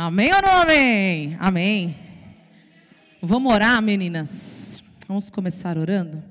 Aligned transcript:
Amém 0.00 0.30
ou 0.32 0.40
não 0.40 0.60
amém? 0.60 1.36
Amém. 1.40 1.96
Vamos 3.20 3.52
orar, 3.52 3.82
meninas. 3.82 4.80
Vamos 5.08 5.28
começar 5.28 5.76
orando. 5.76 6.22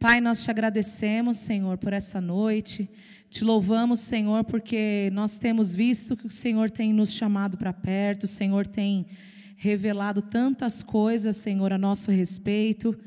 Pai, 0.00 0.22
nós 0.22 0.42
te 0.42 0.50
agradecemos, 0.50 1.36
Senhor, 1.36 1.76
por 1.76 1.92
essa 1.92 2.18
noite. 2.18 2.88
Te 3.28 3.44
louvamos, 3.44 4.00
Senhor, 4.00 4.42
porque 4.44 5.10
nós 5.12 5.36
temos 5.36 5.74
visto 5.74 6.16
que 6.16 6.26
o 6.26 6.30
Senhor 6.30 6.70
tem 6.70 6.94
nos 6.94 7.12
chamado 7.12 7.58
para 7.58 7.74
perto, 7.74 8.24
o 8.24 8.26
Senhor 8.26 8.66
tem 8.66 9.04
revelado 9.54 10.22
tantas 10.22 10.82
coisas, 10.82 11.36
Senhor, 11.36 11.74
a 11.74 11.78
nosso 11.78 12.10
respeito. 12.10 12.98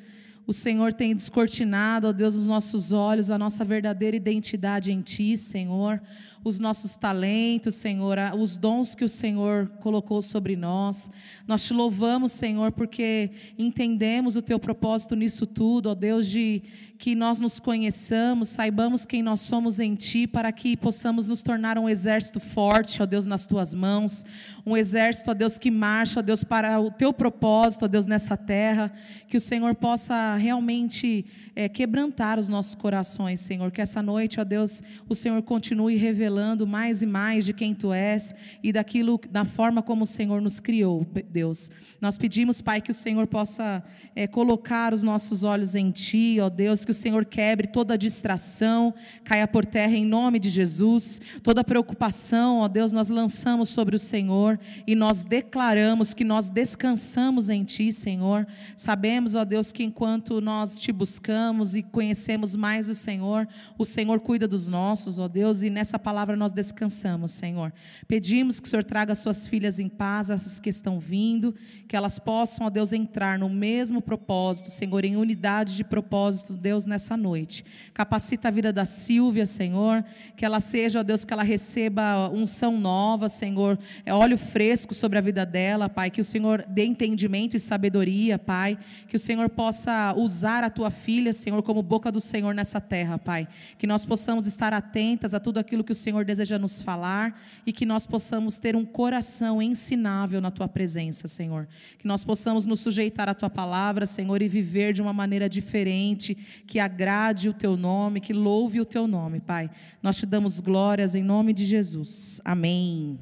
O 0.46 0.54
Senhor 0.54 0.94
tem 0.94 1.16
descortinado, 1.16 2.08
ó 2.08 2.12
Deus, 2.14 2.36
os 2.36 2.46
nossos 2.46 2.94
olhos, 2.94 3.32
a 3.32 3.38
nossa 3.38 3.66
verdadeira 3.66 4.16
identidade 4.16 4.92
em 4.92 5.02
Ti, 5.02 5.36
Senhor 5.36 6.00
os 6.44 6.60
nossos 6.60 6.96
talentos, 6.96 7.76
Senhor, 7.76 8.18
os 8.38 8.58
dons 8.58 8.96
que 8.96 9.04
o 9.04 9.10
Senhor 9.10 9.68
colocou 9.80 10.22
sobre 10.22 10.56
nós. 10.56 11.10
Nós 11.48 11.66
te 11.66 11.74
louvamos, 11.74 12.32
Senhor, 12.32 12.72
porque 12.72 13.32
entendemos 13.58 14.36
o 14.36 14.42
teu 14.42 14.60
propósito 14.60 15.16
nisso 15.16 15.46
tudo, 15.46 15.90
ó 15.90 15.96
Deus, 15.96 16.28
de 16.28 16.62
que 16.98 17.14
nós 17.14 17.40
nos 17.40 17.60
conheçamos, 17.60 18.50
saibamos 18.50 19.06
quem 19.06 19.22
nós 19.22 19.42
somos 19.42 19.80
em 19.80 19.94
Ti, 19.94 20.26
para 20.26 20.52
que 20.52 20.76
possamos 20.76 21.28
nos 21.28 21.44
tornar 21.44 21.78
um 21.78 21.88
exército 21.88 22.40
forte, 22.40 23.04
ó 23.04 23.06
Deus, 23.06 23.28
nas 23.28 23.46
Tuas 23.46 23.74
mãos, 23.74 24.26
um 24.66 24.76
exército, 24.76 25.30
ó 25.30 25.34
Deus, 25.36 25.60
que 25.60 25.70
marcha, 25.70 26.22
ó 26.22 26.24
Deus, 26.24 26.44
para 26.44 26.80
o 26.80 26.90
Teu 26.90 27.14
propósito, 27.14 27.86
ó 27.86 27.88
Deus, 27.88 28.08
nessa 28.08 28.36
terra, 28.36 28.92
que 29.28 29.38
o 29.38 29.42
Senhor 29.42 29.76
possa 29.76 30.36
realmente 30.38 31.26
é, 31.56 31.70
quebrantar 31.70 32.40
os 32.40 32.48
nossos 32.48 32.74
corações, 32.74 33.42
Senhor, 33.42 33.70
que 33.70 33.82
essa 33.82 34.02
noite, 34.02 34.40
ó 34.40 34.44
Deus, 34.44 34.82
o 35.08 35.14
Senhor 35.14 35.40
continue 35.44 35.98
revelando 35.98 36.27
mais 36.66 37.02
e 37.02 37.06
mais 37.06 37.46
de 37.46 37.54
quem 37.54 37.74
Tu 37.74 37.94
és 37.94 38.36
e 38.62 38.72
daquilo, 38.74 39.20
da 39.30 39.46
forma 39.46 39.82
como 39.82 40.04
o 40.04 40.08
Senhor 40.08 40.42
nos 40.42 40.60
criou, 40.60 41.06
Deus. 41.30 41.72
Nós 42.02 42.18
pedimos, 42.18 42.62
Pai, 42.62 42.82
que 42.82 42.92
o 42.92 42.94
Senhor 42.94 43.26
possa 43.28 43.84
é, 44.16 44.28
colocar 44.28 44.94
os 44.94 45.04
nossos 45.04 45.44
olhos 45.44 45.76
em 45.76 45.90
Ti, 45.92 46.38
ó 46.42 46.50
Deus, 46.50 46.84
que 46.84 46.92
o 46.92 46.94
Senhor 46.94 47.26
quebre 47.26 47.68
toda 47.68 47.98
distração, 47.98 48.94
caia 49.24 49.48
por 49.48 49.66
terra 49.66 49.96
em 49.96 50.06
nome 50.06 50.40
de 50.40 50.50
Jesus. 50.50 51.22
Toda 51.42 51.64
preocupação, 51.64 52.60
ó 52.60 52.68
Deus, 52.68 52.92
nós 52.92 53.10
lançamos 53.10 53.70
sobre 53.70 53.96
o 53.96 54.00
Senhor 54.00 54.60
e 54.86 54.96
nós 54.96 55.24
declaramos 55.24 56.14
que 56.14 56.24
nós 56.24 56.50
descansamos 56.50 57.50
em 57.50 57.64
Ti, 57.64 57.92
Senhor. 57.92 58.46
Sabemos, 58.76 59.36
ó 59.36 59.46
Deus, 59.46 59.72
que 59.72 59.84
enquanto 59.84 60.42
nós 60.42 60.78
te 60.78 60.92
buscamos 60.92 61.76
e 61.76 61.82
conhecemos 61.82 62.56
mais 62.56 62.90
o 62.90 62.96
Senhor, 62.96 63.48
o 63.78 63.86
Senhor 63.86 64.20
cuida 64.20 64.48
dos 64.48 64.68
nossos, 64.68 65.20
ó 65.20 65.28
Deus, 65.28 65.62
e 65.62 65.70
nessa 65.70 65.98
palavra 65.98 66.17
nós 66.36 66.52
descansamos, 66.52 67.32
Senhor. 67.32 67.74
Pedimos 68.08 68.60
que 68.60 68.68
o 68.68 68.70
Senhor 68.70 68.84
traga 68.84 69.14
suas 69.14 69.48
filhas 69.48 69.80
em 69.80 69.90
paz, 69.90 70.30
essas 70.30 70.60
que 70.60 70.70
estão 70.70 71.00
vindo, 71.00 71.54
que 71.88 71.96
elas 71.96 72.18
possam, 72.18 72.66
ó 72.66 72.70
Deus, 72.70 72.94
entrar 72.94 73.38
no 73.38 73.50
mesmo 73.50 74.02
propósito, 74.02 74.72
Senhor, 74.72 75.06
em 75.06 75.16
unidade 75.16 75.76
de 75.76 75.84
propósito, 75.84 76.54
Deus, 76.54 76.86
nessa 76.86 77.16
noite. 77.16 77.64
Capacita 77.94 78.48
a 78.48 78.52
vida 78.52 78.74
da 78.74 78.86
Silvia, 78.86 79.46
Senhor, 79.46 80.04
que 80.36 80.46
ela 80.46 80.60
seja, 80.60 81.02
ó 81.02 81.04
Deus, 81.04 81.24
que 81.24 81.34
ela 81.34 81.44
receba 81.44 82.30
unção 82.30 82.80
nova, 82.80 83.30
Senhor, 83.30 83.78
é 84.06 84.14
óleo 84.14 84.38
fresco 84.38 84.94
sobre 84.94 85.18
a 85.18 85.22
vida 85.22 85.46
dela, 85.46 85.90
Pai, 85.90 86.10
que 86.10 86.22
o 86.22 86.24
Senhor 86.24 86.66
dê 86.68 86.86
entendimento 86.86 87.56
e 87.56 87.60
sabedoria, 87.60 88.40
Pai, 88.40 88.78
que 89.08 89.16
o 89.16 89.20
Senhor 89.20 89.50
possa 89.50 90.14
usar 90.16 90.64
a 90.64 90.70
tua 90.70 90.90
filha, 90.90 91.34
Senhor, 91.34 91.62
como 91.64 91.84
boca 91.84 92.12
do 92.12 92.20
Senhor 92.20 92.54
nessa 92.54 92.80
terra, 92.80 93.18
Pai, 93.18 93.48
que 93.78 93.86
nós 93.86 94.06
possamos 94.06 94.48
estar 94.48 94.74
atentas 94.74 95.34
a 95.34 95.40
tudo 95.40 95.60
aquilo 95.60 95.84
que 95.84 95.92
o 95.92 95.96
Senhor 95.96 96.07
deseja 96.26 96.58
nos 96.58 96.82
falar 96.82 97.42
e 97.66 97.74
que 97.74 97.86
nós 97.86 98.06
possamos 98.06 98.58
ter 98.58 98.76
um 98.76 98.86
coração 98.86 99.62
ensinável 99.62 100.42
na 100.42 100.52
tua 100.52 100.68
presença, 100.68 101.28
Senhor, 101.28 101.68
que 101.98 102.08
nós 102.08 102.24
possamos 102.24 102.66
nos 102.66 102.80
sujeitar 102.80 103.30
à 103.30 103.34
tua 103.34 103.50
palavra, 103.50 104.06
Senhor, 104.06 104.42
e 104.42 104.48
viver 104.48 104.94
de 104.94 105.02
uma 105.02 105.14
maneira 105.14 105.50
diferente, 105.50 106.36
que 106.66 106.80
agrade 106.80 107.50
o 107.50 107.54
teu 107.54 107.76
nome, 107.76 108.22
que 108.22 108.34
louve 108.34 108.80
o 108.80 108.86
teu 108.86 109.08
nome, 109.08 109.40
Pai. 109.40 109.70
Nós 110.02 110.18
te 110.18 110.26
damos 110.26 110.60
glórias 110.60 111.16
em 111.16 111.24
nome 111.24 111.54
de 111.54 111.66
Jesus. 111.66 112.42
Amém. 112.44 113.20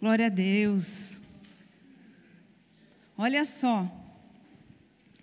Glória 0.00 0.26
a 0.26 0.28
Deus. 0.28 1.20
Olha 3.16 3.46
só, 3.46 3.88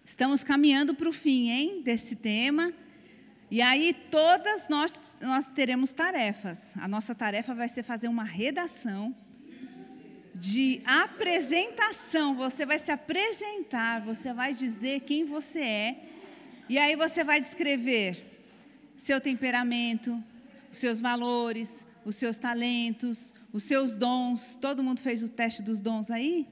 estamos 0.06 0.42
caminhando 0.42 0.96
para 0.96 1.10
o 1.10 1.12
fim, 1.12 1.50
hein, 1.50 1.82
desse 1.84 2.16
tema. 2.16 2.72
E 3.52 3.62
aí 3.62 3.96
todas 4.12 4.70
nós, 4.70 5.18
nós 5.20 5.48
teremos 5.48 5.92
tarefas. 5.92 6.72
A 6.76 6.88
nossa 6.88 7.16
tarefa 7.16 7.54
vai 7.56 7.68
ser 7.68 7.82
fazer 7.82 8.08
uma 8.08 8.24
redação 8.24 9.16
de 10.36 10.82
apresentação. 10.86 12.36
Você 12.36 12.64
vai 12.64 12.78
se 12.78 12.92
apresentar, 12.92 14.02
você 14.02 14.32
vai 14.34 14.54
dizer 14.54 15.02
quem 15.02 15.26
você 15.26 15.62
é. 15.62 16.04
E 16.70 16.78
aí 16.78 16.96
você 16.96 17.24
vai 17.24 17.42
descrever 17.42 18.24
seu 18.96 19.20
temperamento, 19.20 20.24
os 20.72 20.78
seus 20.78 21.02
valores, 21.02 21.88
os 22.06 22.16
seus 22.16 22.38
talentos, 22.38 23.34
os 23.52 23.64
seus 23.64 23.96
dons. 23.96 24.56
Todo 24.58 24.84
mundo 24.84 25.02
fez 25.02 25.24
o 25.24 25.30
teste 25.30 25.64
dos 25.64 25.82
dons 25.82 26.12
aí? 26.12 26.48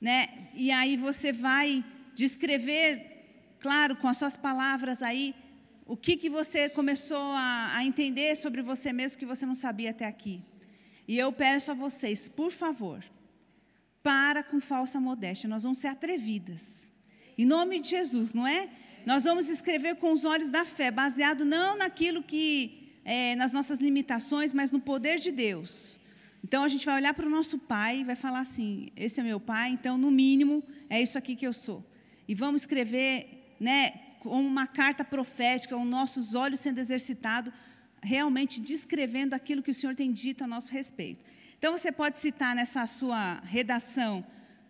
Né? 0.00 0.48
E 0.54 0.72
aí 0.72 0.96
você 0.96 1.32
vai 1.32 1.84
descrever, 2.14 3.56
claro, 3.60 3.94
com 3.94 4.08
as 4.08 4.18
suas 4.18 4.36
palavras 4.36 5.02
aí, 5.02 5.34
o 5.90 5.96
que, 5.96 6.16
que 6.16 6.30
você 6.30 6.68
começou 6.68 7.32
a, 7.32 7.72
a 7.74 7.84
entender 7.84 8.36
sobre 8.36 8.62
você 8.62 8.92
mesmo 8.92 9.18
que 9.18 9.26
você 9.26 9.44
não 9.44 9.56
sabia 9.56 9.90
até 9.90 10.06
aqui. 10.06 10.40
E 11.08 11.18
eu 11.18 11.32
peço 11.32 11.72
a 11.72 11.74
vocês, 11.74 12.28
por 12.28 12.52
favor, 12.52 13.02
para 14.00 14.44
com 14.44 14.60
falsa 14.60 15.00
modéstia. 15.00 15.48
Nós 15.48 15.64
vamos 15.64 15.80
ser 15.80 15.88
atrevidas. 15.88 16.92
Em 17.36 17.44
nome 17.44 17.80
de 17.80 17.88
Jesus, 17.88 18.32
não 18.32 18.46
é? 18.46 18.68
Nós 19.04 19.24
vamos 19.24 19.48
escrever 19.48 19.96
com 19.96 20.12
os 20.12 20.24
olhos 20.24 20.48
da 20.48 20.64
fé, 20.64 20.92
baseado 20.92 21.44
não 21.44 21.76
naquilo 21.76 22.22
que, 22.22 23.00
é, 23.04 23.34
nas 23.34 23.52
nossas 23.52 23.80
limitações, 23.80 24.52
mas 24.52 24.70
no 24.70 24.78
poder 24.78 25.18
de 25.18 25.32
Deus. 25.32 25.98
Então 26.44 26.62
a 26.62 26.68
gente 26.68 26.86
vai 26.86 26.94
olhar 26.94 27.14
para 27.14 27.26
o 27.26 27.30
nosso 27.30 27.58
pai 27.58 27.98
e 27.98 28.04
vai 28.04 28.14
falar 28.14 28.40
assim: 28.40 28.90
esse 28.94 29.18
é 29.18 29.24
meu 29.24 29.40
pai, 29.40 29.70
então 29.70 29.98
no 29.98 30.08
mínimo 30.12 30.62
é 30.88 31.02
isso 31.02 31.18
aqui 31.18 31.34
que 31.34 31.48
eu 31.48 31.52
sou. 31.52 31.84
E 32.28 32.34
vamos 32.34 32.62
escrever, 32.62 33.56
né, 33.58 34.09
com 34.20 34.38
uma 34.40 34.66
carta 34.66 35.02
profética, 35.02 35.76
os 35.76 35.86
nossos 35.86 36.34
olhos 36.34 36.60
sendo 36.60 36.78
exercitados 36.78 37.52
realmente 38.02 38.60
descrevendo 38.60 39.34
aquilo 39.34 39.62
que 39.62 39.70
o 39.70 39.74
Senhor 39.74 39.94
tem 39.94 40.12
dito 40.12 40.44
a 40.44 40.46
nosso 40.46 40.70
respeito. 40.72 41.24
Então 41.58 41.72
você 41.72 41.90
pode 41.90 42.18
citar 42.18 42.54
nessa 42.54 42.86
sua 42.86 43.40
redação 43.40 44.24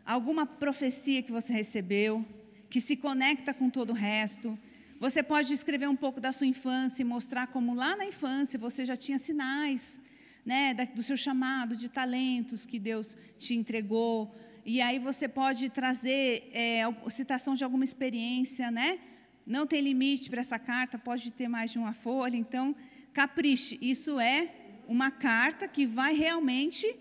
alguma 0.04 0.44
profecia 0.46 1.22
que 1.22 1.30
você 1.30 1.52
recebeu, 1.52 2.24
que 2.68 2.80
se 2.80 2.96
conecta 2.96 3.54
com 3.54 3.68
todo 3.68 3.90
o 3.90 3.94
resto. 3.94 4.58
Você 4.98 5.22
pode 5.22 5.48
descrever 5.48 5.88
um 5.88 5.96
pouco 5.96 6.20
da 6.20 6.32
sua 6.32 6.46
infância 6.46 7.02
e 7.02 7.04
mostrar 7.04 7.46
como 7.48 7.74
lá 7.74 7.96
na 7.96 8.04
infância 8.04 8.58
você 8.58 8.84
já 8.84 8.96
tinha 8.96 9.18
sinais 9.18 10.00
né, 10.44 10.74
do 10.94 11.02
seu 11.02 11.16
chamado, 11.16 11.76
de 11.76 11.88
talentos 11.88 12.66
que 12.66 12.78
Deus 12.78 13.16
te 13.38 13.54
entregou. 13.54 14.34
E 14.64 14.80
aí 14.80 14.98
você 14.98 15.28
pode 15.28 15.68
trazer 15.70 16.50
é, 16.52 16.82
citação 17.08 17.54
de 17.54 17.64
alguma 17.64 17.84
experiência, 17.84 18.70
né? 18.70 18.98
Não 19.46 19.66
tem 19.66 19.80
limite 19.80 20.30
para 20.30 20.40
essa 20.40 20.58
carta, 20.58 20.98
pode 20.98 21.30
ter 21.30 21.48
mais 21.48 21.70
de 21.70 21.78
uma 21.78 21.92
folha. 21.92 22.36
Então, 22.36 22.74
capriche. 23.12 23.78
Isso 23.80 24.20
é 24.20 24.50
uma 24.86 25.10
carta 25.10 25.68
que 25.68 25.86
vai 25.86 26.14
realmente, 26.14 26.96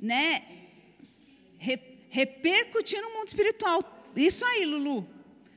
né, 0.00 0.42
repercutir 2.08 3.00
no 3.00 3.12
mundo 3.14 3.28
espiritual. 3.28 4.10
Isso 4.16 4.44
aí, 4.44 4.64
Lulu. 4.64 5.06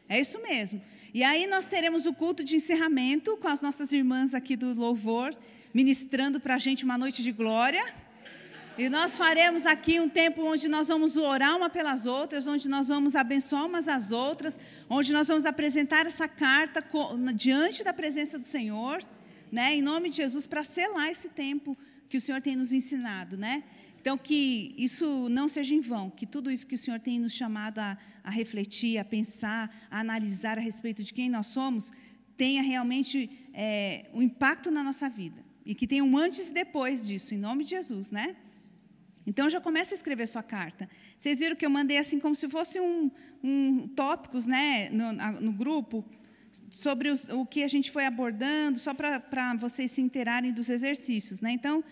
É 0.08 0.20
isso 0.20 0.42
mesmo. 0.42 0.82
E 1.14 1.24
aí 1.24 1.48
nós 1.48 1.66
teremos 1.66 2.06
o 2.06 2.14
culto 2.14 2.44
de 2.44 2.56
encerramento 2.56 3.38
com 3.38 3.48
as 3.48 3.62
nossas 3.62 3.92
irmãs 3.92 4.34
aqui 4.34 4.56
do 4.56 4.74
louvor, 4.74 5.36
ministrando 5.74 6.40
para 6.40 6.56
a 6.56 6.58
gente 6.58 6.84
uma 6.84 6.98
noite 6.98 7.22
de 7.22 7.32
glória. 7.32 7.84
E 8.78 8.90
nós 8.90 9.18
faremos 9.18 9.66
aqui 9.66 10.00
um 10.00 10.10
tempo 10.10 10.44
onde 10.44 10.68
nós 10.68 10.88
vamos 10.88 11.16
orar 11.16 11.56
uma 11.56 11.70
pelas 11.70 12.06
outras, 12.06 12.48
onde 12.48 12.68
nós 12.68 12.88
vamos 12.88 13.16
abençoar 13.16 13.66
umas 13.66 13.88
às 13.88 14.12
outras, 14.12 14.58
onde 14.90 15.14
nós 15.14 15.28
vamos 15.28 15.46
apresentar 15.46 16.06
essa 16.08 16.28
carta 16.28 16.84
diante 17.36 17.84
da 17.84 17.94
presença 17.94 18.40
do 18.40 18.46
Senhor 18.46 19.04
né, 19.54 19.76
em 19.76 19.84
nome 19.84 20.10
de 20.10 20.16
Jesus, 20.16 20.48
para 20.48 20.64
selar 20.64 21.12
esse 21.12 21.30
tempo 21.30 21.78
que 22.10 22.18
o 22.18 22.22
Senhor 22.22 22.42
tem 22.42 22.56
nos 22.56 22.74
ensinado, 22.74 23.38
né? 23.38 23.64
Então, 24.02 24.18
que 24.18 24.74
isso 24.76 25.30
não 25.30 25.48
seja 25.48 25.76
em 25.76 25.80
vão, 25.80 26.10
que 26.10 26.26
tudo 26.26 26.50
isso 26.50 26.66
que 26.66 26.74
o 26.74 26.78
Senhor 26.78 27.00
tem 27.00 27.20
nos 27.20 27.34
chamado 27.34 27.78
a, 27.78 27.96
a 28.24 28.32
refletir, 28.32 28.98
a 28.98 29.06
pensar, 29.06 29.72
a 29.92 30.00
analisar 30.00 30.58
a 30.58 30.62
respeito 30.62 31.04
de 31.04 31.14
quem 31.14 31.30
nós 31.30 31.46
somos, 31.46 31.94
tenha 32.36 32.64
realmente 32.64 33.30
é, 33.54 34.10
um 34.12 34.24
impacto 34.24 34.72
na 34.72 34.84
nossa 34.84 35.08
vida. 35.08 35.46
E 35.64 35.76
que 35.76 35.86
tenha 35.86 36.04
um 36.04 36.18
antes 36.18 36.50
e 36.50 36.54
depois 36.54 37.06
disso, 37.06 37.36
em 37.36 37.38
nome 37.38 37.64
de 37.64 37.70
Jesus, 37.70 38.10
né? 38.10 38.36
Então, 39.26 39.50
já 39.50 39.62
comece 39.62 39.94
a 39.94 39.98
escrever 39.98 40.28
sua 40.28 40.44
carta. 40.44 40.90
Vocês 41.18 41.40
viram 41.40 41.56
que 41.56 41.66
eu 41.66 41.70
mandei 41.70 41.98
assim 41.98 42.20
como 42.20 42.36
se 42.36 42.50
fosse 42.50 42.80
um, 42.80 43.10
um 43.44 43.88
tópicos 43.90 44.48
né, 44.48 44.90
no, 44.90 45.12
no 45.14 45.52
grupo, 45.52 46.06
sobre 46.70 47.10
os, 47.10 47.28
o 47.30 47.46
que 47.46 47.64
a 47.64 47.68
gente 47.68 47.90
foi 47.92 48.06
abordando, 48.06 48.78
só 48.78 48.94
para 48.94 49.56
vocês 49.58 49.92
se 49.92 50.02
interarem 50.02 50.52
dos 50.52 50.70
exercícios. 50.70 51.42
Né? 51.42 51.52
Então, 51.52 51.84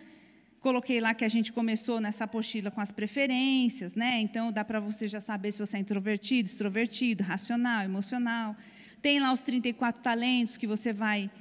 Coloquei 0.62 1.02
lá 1.02 1.16
que 1.16 1.26
a 1.26 1.30
gente 1.30 1.52
começou 1.52 2.00
nessa 2.00 2.26
apostila 2.26 2.70
com 2.70 2.80
as 2.80 2.92
preferências, 2.92 3.96
né? 3.96 4.20
Então 4.20 4.52
dá 4.52 4.64
para 4.64 4.80
você 4.80 5.08
já 5.08 5.20
saber 5.20 5.52
se 5.52 5.58
você 5.58 5.78
é 5.78 5.80
introvertido, 5.80 6.48
extrovertido, 6.48 7.24
racional, 7.24 7.84
emocional. 7.84 8.56
Tem 9.02 9.20
lá 9.20 9.34
os 9.34 9.42
34 9.42 10.04
talentos 10.04 10.58
que 10.58 10.68
você 10.68 10.94
vai 10.94 11.32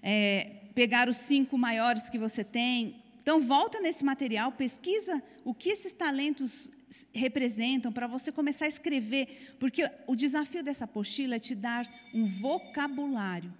é, 0.00 0.52
pegar 0.72 1.08
os 1.08 1.16
cinco 1.16 1.58
maiores 1.58 2.08
que 2.08 2.16
você 2.16 2.44
tem. 2.44 3.02
Então 3.24 3.40
volta 3.40 3.80
nesse 3.80 4.04
material, 4.04 4.52
pesquisa 4.52 5.22
o 5.46 5.54
que 5.54 5.70
esses 5.70 5.94
talentos 5.94 6.70
representam 7.10 7.90
para 7.90 8.06
você 8.06 8.30
começar 8.30 8.66
a 8.66 8.68
escrever, 8.68 9.56
porque 9.58 9.90
o 10.06 10.14
desafio 10.14 10.62
dessa 10.62 10.84
apostila 10.84 11.36
é 11.36 11.38
te 11.38 11.54
dar 11.54 11.90
um 12.12 12.26
vocabulário 12.26 13.50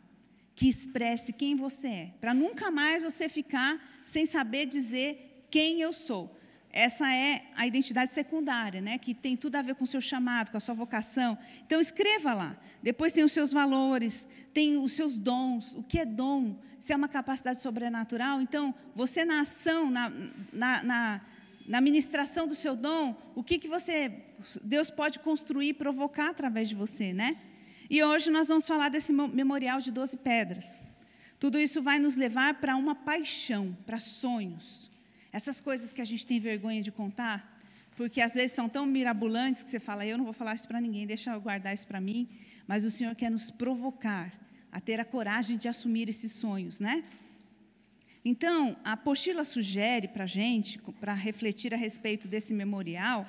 que 0.55 0.69
expresse 0.69 1.33
quem 1.33 1.57
você 1.57 1.89
é, 1.89 2.15
para 2.21 2.35
nunca 2.35 2.71
mais 2.71 3.03
você 3.03 3.27
ficar 3.27 3.75
sem 4.05 4.27
saber 4.27 4.67
dizer 4.67 5.47
quem 5.51 5.81
eu 5.81 5.95
sou. 5.95 6.39
Essa 6.77 7.09
é 7.15 7.43
a 7.55 7.69
identidade 7.69 8.11
secundária, 8.11 8.81
né, 8.81 8.99
que 8.99 9.15
tem 9.15 9.37
tudo 9.37 9.55
a 9.55 9.63
ver 9.63 9.77
com 9.77 9.85
o 9.85 9.87
seu 9.87 10.01
chamado, 10.01 10.51
com 10.51 10.57
a 10.57 10.61
sua 10.61 10.75
vocação. 10.75 11.39
Então, 11.65 11.81
escreva 11.81 12.35
lá. 12.35 12.57
Depois 12.83 13.13
tem 13.13 13.23
os 13.23 13.31
seus 13.31 13.53
valores, 13.53 14.27
tem 14.53 14.77
os 14.77 14.91
seus 14.91 15.17
dons. 15.17 15.73
O 15.75 15.85
que 15.85 16.01
é 16.01 16.05
dom? 16.05 16.57
Se 16.81 16.93
é 16.93 16.97
uma 16.97 17.07
capacidade 17.07 17.61
sobrenatural, 17.61 18.41
então, 18.41 18.75
você 18.93 19.25
na 19.25 19.43
ação, 19.43 19.89
na, 19.89 20.11
na, 20.53 20.83
na, 20.83 21.21
na 21.65 21.81
ministração 21.81 22.49
do 22.49 22.57
seu 22.57 22.75
dom, 22.75 23.17
o 23.37 23.45
que, 23.45 23.57
que 23.57 23.69
você, 23.69 24.25
Deus 24.61 24.91
pode 24.91 25.21
construir, 25.21 25.75
provocar 25.75 26.31
através 26.31 26.69
de 26.69 26.75
você, 26.75 27.13
né? 27.13 27.37
E 27.89 28.03
hoje 28.03 28.33
nós 28.33 28.49
vamos 28.49 28.67
falar 28.67 28.89
desse 28.89 29.13
memorial 29.13 29.81
de 29.81 29.93
12 29.93 30.17
pedras. 30.17 30.81
Tudo 31.39 31.57
isso 31.57 31.81
vai 31.81 32.01
nos 32.01 32.17
levar 32.17 32.55
para 32.55 32.75
uma 32.75 32.97
paixão, 32.97 33.79
para 33.87 34.01
sonhos. 34.01 34.93
Essas 35.39 35.61
coisas 35.61 35.93
que 35.93 36.01
a 36.01 36.05
gente 36.05 36.25
tem 36.25 36.39
vergonha 36.39 36.81
de 36.81 36.93
contar, 36.93 37.61
porque 37.97 38.21
às 38.21 38.35
vezes 38.35 38.53
são 38.53 38.69
tão 38.69 38.87
mirabolantes 38.87 39.65
que 39.65 39.69
você 39.69 39.81
fala, 39.81 40.07
eu 40.07 40.17
não 40.17 40.25
vou 40.25 40.33
falar 40.33 40.55
isso 40.55 40.69
para 40.69 40.81
ninguém, 40.81 41.09
deixa 41.09 41.33
eu 41.33 41.41
guardar 41.41 41.75
isso 41.75 41.89
para 41.89 42.01
mim. 42.01 42.29
Mas 42.69 42.85
o 42.85 42.91
Senhor 42.91 43.17
quer 43.17 43.33
nos 43.33 43.51
provocar 43.51 44.33
a 44.71 44.81
ter 44.81 45.01
a 45.01 45.05
coragem 45.05 45.57
de 45.57 45.67
assumir 45.67 46.09
esses 46.09 46.31
sonhos, 46.31 46.79
né? 46.79 47.03
Então, 48.25 48.77
a 48.85 48.93
apostila 48.93 49.45
sugere 49.45 50.07
para 50.07 50.23
a 50.23 50.29
gente, 50.29 50.79
para 51.01 51.13
refletir 51.13 51.75
a 51.75 51.77
respeito 51.77 52.29
desse 52.29 52.55
memorial, 52.55 53.27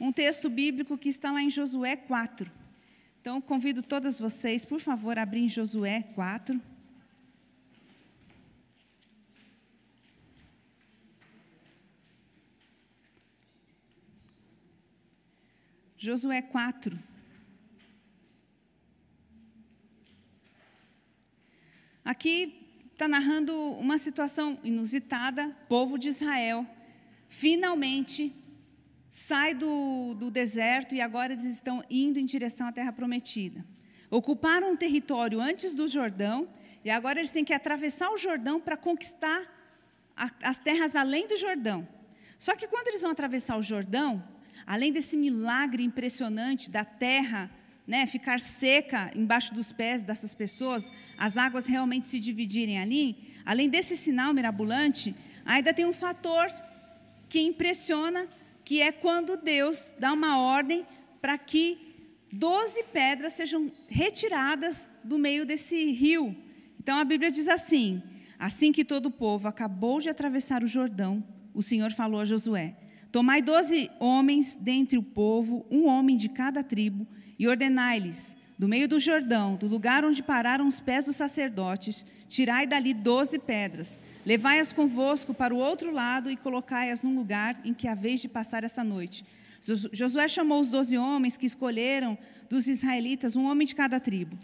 um 0.00 0.10
texto 0.10 0.50
bíblico 0.50 0.98
que 0.98 1.08
está 1.08 1.30
lá 1.30 1.40
em 1.40 1.50
Josué 1.50 1.94
4. 1.94 2.50
Então, 3.20 3.40
convido 3.40 3.80
todas 3.80 4.18
vocês, 4.18 4.64
por 4.64 4.80
favor, 4.80 5.16
a 5.16 5.22
abrir 5.22 5.44
em 5.44 5.48
Josué 5.48 6.02
4. 6.16 6.60
Josué 15.98 16.40
4. 16.40 16.96
Aqui 22.04 22.86
está 22.92 23.08
narrando 23.08 23.52
uma 23.72 23.98
situação 23.98 24.60
inusitada, 24.62 25.48
povo 25.68 25.98
de 25.98 26.08
Israel, 26.08 26.64
finalmente 27.28 28.32
sai 29.10 29.54
do, 29.54 30.14
do 30.14 30.30
deserto 30.30 30.94
e 30.94 31.00
agora 31.00 31.32
eles 31.32 31.44
estão 31.44 31.82
indo 31.90 32.20
em 32.20 32.24
direção 32.24 32.68
à 32.68 32.72
terra 32.72 32.92
prometida. 32.92 33.66
Ocuparam 34.08 34.70
um 34.70 34.76
território 34.76 35.40
antes 35.40 35.74
do 35.74 35.88
Jordão 35.88 36.48
e 36.84 36.90
agora 36.90 37.18
eles 37.18 37.32
têm 37.32 37.44
que 37.44 37.52
atravessar 37.52 38.08
o 38.10 38.18
Jordão 38.18 38.60
para 38.60 38.76
conquistar 38.76 39.42
a, 40.16 40.30
as 40.44 40.60
terras 40.60 40.94
além 40.94 41.26
do 41.26 41.36
Jordão. 41.36 41.86
Só 42.38 42.54
que 42.54 42.68
quando 42.68 42.86
eles 42.86 43.02
vão 43.02 43.10
atravessar 43.10 43.58
o 43.58 43.62
Jordão, 43.62 44.22
além 44.68 44.92
desse 44.92 45.16
milagre 45.16 45.82
impressionante 45.82 46.70
da 46.70 46.84
terra 46.84 47.50
né, 47.86 48.06
ficar 48.06 48.38
seca 48.38 49.10
embaixo 49.16 49.54
dos 49.54 49.72
pés 49.72 50.02
dessas 50.02 50.34
pessoas, 50.34 50.92
as 51.16 51.38
águas 51.38 51.66
realmente 51.66 52.06
se 52.06 52.20
dividirem 52.20 52.78
ali, 52.78 53.16
além 53.46 53.70
desse 53.70 53.96
sinal 53.96 54.34
mirabolante, 54.34 55.16
ainda 55.42 55.72
tem 55.72 55.86
um 55.86 55.94
fator 55.94 56.50
que 57.30 57.40
impressiona, 57.40 58.28
que 58.62 58.82
é 58.82 58.92
quando 58.92 59.38
Deus 59.38 59.96
dá 59.98 60.12
uma 60.12 60.38
ordem 60.38 60.86
para 61.18 61.38
que 61.38 61.78
doze 62.30 62.84
pedras 62.92 63.32
sejam 63.32 63.72
retiradas 63.88 64.86
do 65.02 65.18
meio 65.18 65.46
desse 65.46 65.92
rio. 65.92 66.36
Então 66.78 66.98
a 66.98 67.04
Bíblia 67.04 67.30
diz 67.30 67.48
assim: 67.48 68.02
assim 68.38 68.70
que 68.70 68.84
todo 68.84 69.06
o 69.06 69.10
povo 69.10 69.48
acabou 69.48 69.98
de 69.98 70.10
atravessar 70.10 70.62
o 70.62 70.68
Jordão, 70.68 71.24
o 71.54 71.62
Senhor 71.62 71.90
falou 71.92 72.20
a 72.20 72.26
Josué: 72.26 72.76
Tomai 73.10 73.40
doze 73.40 73.90
homens 73.98 74.54
dentre 74.60 74.98
o 74.98 75.02
povo, 75.02 75.64
um 75.70 75.86
homem 75.86 76.16
de 76.16 76.28
cada 76.28 76.62
tribo, 76.62 77.06
e 77.38 77.48
ordenai-lhes, 77.48 78.36
do 78.58 78.68
meio 78.68 78.88
do 78.88 78.98
Jordão, 78.98 79.56
do 79.56 79.66
lugar 79.66 80.04
onde 80.04 80.22
pararam 80.22 80.66
os 80.66 80.80
pés 80.80 81.06
dos 81.06 81.16
sacerdotes, 81.16 82.04
tirai 82.28 82.66
dali 82.66 82.92
doze 82.92 83.38
pedras, 83.38 83.98
levai-as 84.26 84.72
convosco 84.72 85.32
para 85.32 85.54
o 85.54 85.58
outro 85.58 85.92
lado 85.92 86.30
e 86.30 86.36
colocai-as 86.36 87.02
num 87.02 87.14
lugar 87.14 87.58
em 87.64 87.72
que 87.72 87.88
haveis 87.88 88.20
de 88.20 88.28
passar 88.28 88.64
essa 88.64 88.84
noite. 88.84 89.24
Josué 89.92 90.28
chamou 90.28 90.60
os 90.60 90.70
doze 90.70 90.98
homens 90.98 91.36
que 91.36 91.46
escolheram 91.46 92.18
dos 92.50 92.66
israelitas, 92.66 93.36
um 93.36 93.46
homem 93.46 93.66
de 93.66 93.74
cada 93.74 93.98
tribo. 93.98 94.38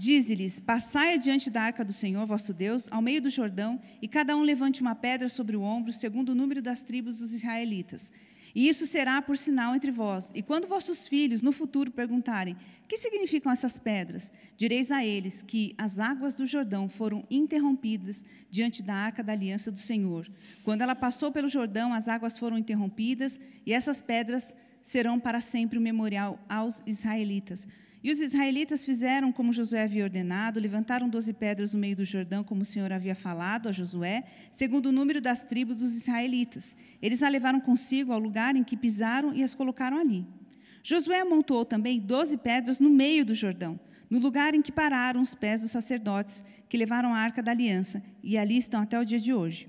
Dize-lhes: 0.00 0.58
Passai 0.58 1.12
adiante 1.12 1.50
da 1.50 1.60
arca 1.60 1.84
do 1.84 1.92
Senhor 1.92 2.24
vosso 2.24 2.54
Deus, 2.54 2.88
ao 2.90 3.02
meio 3.02 3.20
do 3.20 3.28
Jordão, 3.28 3.78
e 4.00 4.08
cada 4.08 4.34
um 4.34 4.40
levante 4.40 4.80
uma 4.80 4.94
pedra 4.94 5.28
sobre 5.28 5.54
o 5.54 5.60
ombro, 5.60 5.92
segundo 5.92 6.30
o 6.30 6.34
número 6.34 6.62
das 6.62 6.80
tribos 6.80 7.18
dos 7.18 7.34
israelitas. 7.34 8.10
E 8.54 8.66
isso 8.66 8.86
será 8.86 9.20
por 9.20 9.36
sinal 9.36 9.76
entre 9.76 9.90
vós. 9.90 10.32
E 10.34 10.40
quando 10.40 10.66
vossos 10.66 11.06
filhos 11.06 11.42
no 11.42 11.52
futuro 11.52 11.90
perguntarem: 11.90 12.56
Que 12.88 12.96
significam 12.96 13.52
essas 13.52 13.78
pedras? 13.78 14.32
Direis 14.56 14.90
a 14.90 15.04
eles 15.04 15.42
que 15.42 15.74
as 15.76 15.98
águas 15.98 16.34
do 16.34 16.46
Jordão 16.46 16.88
foram 16.88 17.22
interrompidas 17.30 18.24
diante 18.50 18.82
da 18.82 18.94
arca 18.94 19.22
da 19.22 19.32
aliança 19.32 19.70
do 19.70 19.78
Senhor. 19.78 20.26
Quando 20.64 20.80
ela 20.80 20.94
passou 20.94 21.30
pelo 21.30 21.46
Jordão, 21.46 21.92
as 21.92 22.08
águas 22.08 22.38
foram 22.38 22.56
interrompidas, 22.56 23.38
e 23.66 23.74
essas 23.74 24.00
pedras 24.00 24.56
serão 24.82 25.20
para 25.20 25.42
sempre 25.42 25.78
um 25.78 25.82
memorial 25.82 26.42
aos 26.48 26.82
israelitas. 26.86 27.68
E 28.02 28.10
os 28.10 28.20
israelitas 28.20 28.84
fizeram 28.84 29.30
como 29.30 29.52
Josué 29.52 29.82
havia 29.82 30.04
ordenado, 30.04 30.58
levantaram 30.58 31.08
doze 31.08 31.34
pedras 31.34 31.74
no 31.74 31.80
meio 31.80 31.96
do 31.96 32.04
Jordão, 32.04 32.42
como 32.42 32.62
o 32.62 32.64
Senhor 32.64 32.90
havia 32.90 33.14
falado 33.14 33.68
a 33.68 33.72
Josué, 33.72 34.24
segundo 34.50 34.86
o 34.86 34.92
número 34.92 35.20
das 35.20 35.44
tribos 35.44 35.80
dos 35.80 35.94
israelitas. 35.94 36.74
Eles 37.02 37.22
a 37.22 37.28
levaram 37.28 37.60
consigo 37.60 38.12
ao 38.12 38.18
lugar 38.18 38.56
em 38.56 38.64
que 38.64 38.76
pisaram 38.76 39.34
e 39.34 39.42
as 39.42 39.54
colocaram 39.54 39.98
ali. 39.98 40.26
Josué 40.82 41.20
amontoou 41.20 41.64
também 41.64 42.00
doze 42.00 42.38
pedras 42.38 42.80
no 42.80 42.88
meio 42.88 43.22
do 43.24 43.34
Jordão, 43.34 43.78
no 44.08 44.18
lugar 44.18 44.54
em 44.54 44.62
que 44.62 44.72
pararam 44.72 45.20
os 45.20 45.34
pés 45.34 45.60
dos 45.60 45.70
sacerdotes, 45.70 46.42
que 46.70 46.78
levaram 46.78 47.14
a 47.14 47.18
arca 47.18 47.42
da 47.42 47.50
aliança, 47.50 48.02
e 48.22 48.38
ali 48.38 48.56
estão 48.56 48.80
até 48.80 48.98
o 48.98 49.04
dia 49.04 49.20
de 49.20 49.34
hoje. 49.34 49.68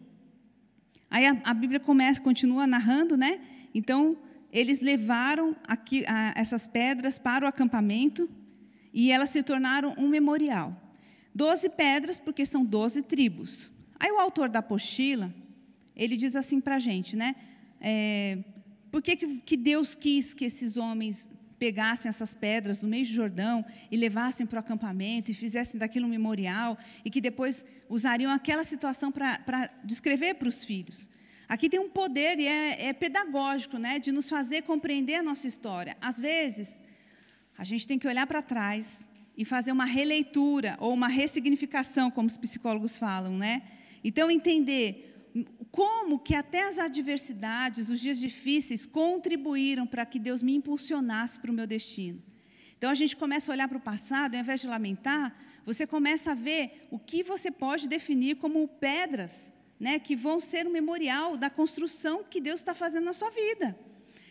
Aí 1.09 1.25
a, 1.25 1.37
a 1.43 1.53
Bíblia 1.53 1.81
começa, 1.81 2.21
continua 2.21 2.65
narrando, 2.65 3.17
né? 3.17 3.41
Então, 3.75 4.17
eles 4.51 4.81
levaram 4.81 5.55
aqui, 5.67 6.03
a, 6.07 6.33
essas 6.35 6.67
pedras 6.67 7.17
para 7.17 7.45
o 7.45 7.47
acampamento 7.47 8.29
e 8.93 9.11
elas 9.11 9.29
se 9.29 9.41
tornaram 9.41 9.95
um 9.97 10.07
memorial. 10.07 10.75
Doze 11.33 11.69
pedras, 11.69 12.19
porque 12.19 12.45
são 12.45 12.65
doze 12.65 13.01
tribos. 13.01 13.71
Aí 13.97 14.11
o 14.11 14.19
autor 14.19 14.49
da 14.49 14.59
apostila, 14.59 15.33
ele 15.95 16.17
diz 16.17 16.35
assim 16.35 16.59
para 16.59 16.75
a 16.75 16.79
gente, 16.79 17.15
né? 17.15 17.35
É, 17.79 18.39
por 18.91 19.01
que, 19.01 19.15
que 19.15 19.55
Deus 19.55 19.95
quis 19.95 20.33
que 20.33 20.45
esses 20.45 20.75
homens 20.75 21.29
pegassem 21.57 22.09
essas 22.09 22.33
pedras 22.33 22.79
do 22.79 22.87
meio 22.87 23.05
do 23.05 23.11
Jordão 23.11 23.63
e 23.89 23.95
levassem 23.95 24.45
para 24.45 24.57
o 24.57 24.59
acampamento 24.59 25.31
e 25.31 25.33
fizessem 25.33 25.79
daquilo 25.79 26.07
um 26.07 26.09
memorial 26.09 26.77
e 27.05 27.09
que 27.09 27.21
depois 27.21 27.63
usariam 27.87 28.31
aquela 28.31 28.63
situação 28.63 29.11
para 29.11 29.69
descrever 29.83 30.33
para 30.33 30.49
os 30.49 30.65
filhos? 30.65 31.07
Aqui 31.53 31.67
tem 31.67 31.81
um 31.81 31.89
poder 31.89 32.39
e 32.39 32.47
é, 32.47 32.85
é 32.85 32.93
pedagógico, 32.93 33.77
né, 33.77 33.99
de 33.99 34.09
nos 34.09 34.29
fazer 34.29 34.61
compreender 34.61 35.15
a 35.15 35.21
nossa 35.21 35.49
história. 35.49 35.97
Às 35.99 36.17
vezes, 36.17 36.79
a 37.57 37.65
gente 37.65 37.85
tem 37.85 37.99
que 37.99 38.07
olhar 38.07 38.25
para 38.25 38.41
trás 38.41 39.05
e 39.35 39.43
fazer 39.43 39.73
uma 39.73 39.83
releitura 39.83 40.77
ou 40.79 40.93
uma 40.93 41.09
ressignificação, 41.09 42.09
como 42.09 42.29
os 42.29 42.37
psicólogos 42.37 42.97
falam, 42.97 43.37
né? 43.37 43.63
Então 44.01 44.31
entender 44.31 45.29
como 45.69 46.17
que 46.19 46.35
até 46.35 46.63
as 46.69 46.79
adversidades, 46.79 47.89
os 47.89 47.99
dias 47.99 48.17
difíceis 48.17 48.85
contribuíram 48.85 49.85
para 49.85 50.05
que 50.05 50.19
Deus 50.19 50.41
me 50.41 50.55
impulsionasse 50.55 51.37
para 51.37 51.51
o 51.51 51.53
meu 51.53 51.67
destino. 51.67 52.23
Então 52.77 52.89
a 52.89 52.95
gente 52.95 53.13
começa 53.17 53.51
a 53.51 53.53
olhar 53.53 53.67
para 53.67 53.77
o 53.77 53.81
passado, 53.81 54.35
ao 54.35 54.39
invés 54.39 54.61
de 54.61 54.67
lamentar, 54.67 55.35
você 55.65 55.85
começa 55.85 56.31
a 56.31 56.33
ver 56.33 56.87
o 56.89 56.97
que 56.97 57.23
você 57.23 57.51
pode 57.51 57.89
definir 57.89 58.37
como 58.37 58.65
pedras 58.69 59.51
né, 59.81 59.97
que 59.97 60.15
vão 60.15 60.39
ser 60.39 60.67
um 60.67 60.71
memorial 60.71 61.35
da 61.35 61.49
construção 61.49 62.23
que 62.23 62.39
Deus 62.39 62.59
está 62.59 62.75
fazendo 62.75 63.05
na 63.05 63.13
sua 63.13 63.31
vida. 63.31 63.75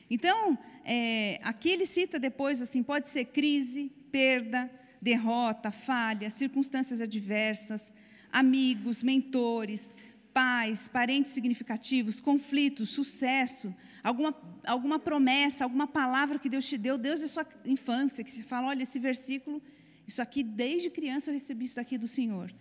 Então, 0.09 0.57
é, 0.85 1.41
aqui 1.43 1.69
ele 1.71 1.87
cita 1.87 2.21
depois 2.21 2.63
assim, 2.63 2.85
pode 2.85 3.09
ser 3.09 3.25
crise, 3.25 3.91
perda, 4.13 4.71
derrota, 5.03 5.73
falha, 5.73 6.31
circunstâncias 6.31 7.01
adversas, 7.01 7.93
amigos, 8.31 9.03
mentores, 9.03 9.97
paz, 10.33 10.87
parentes 10.87 11.33
significativos, 11.33 12.21
conflitos, 12.21 12.91
sucesso, 12.91 13.75
alguma, 14.05 14.33
alguma 14.65 15.01
promessa, 15.01 15.65
alguma 15.65 15.89
palavra 15.89 16.39
que 16.39 16.49
Deus 16.49 16.65
te 16.65 16.79
deu, 16.79 16.97
Deus 16.97 17.23
é 17.23 17.27
sua 17.27 17.45
infância, 17.65 18.23
que 18.23 18.31
se 18.31 18.45
fala, 18.45 18.69
olha, 18.69 18.85
esse 18.85 19.01
versículo, 19.01 19.61
isso 20.07 20.23
aqui, 20.23 20.45
desde 20.45 20.91
criança 20.91 21.29
eu 21.29 21.35
recebi 21.35 21.65
isso 21.65 21.75
daqui 21.75 21.99
do 21.99 22.07
Senhor. 22.07 22.55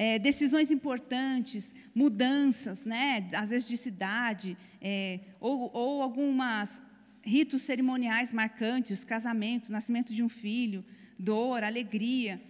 É, 0.00 0.16
decisões 0.16 0.70
importantes, 0.70 1.74
mudanças, 1.92 2.84
né, 2.84 3.28
às 3.34 3.50
vezes 3.50 3.66
de 3.66 3.76
cidade, 3.76 4.56
é, 4.80 5.18
ou, 5.40 5.72
ou 5.74 6.02
algumas 6.02 6.80
ritos 7.20 7.62
cerimoniais 7.62 8.32
marcantes, 8.32 9.02
casamento, 9.02 9.72
nascimento 9.72 10.14
de 10.14 10.22
um 10.22 10.28
filho, 10.28 10.84
dor, 11.18 11.64
alegria. 11.64 12.40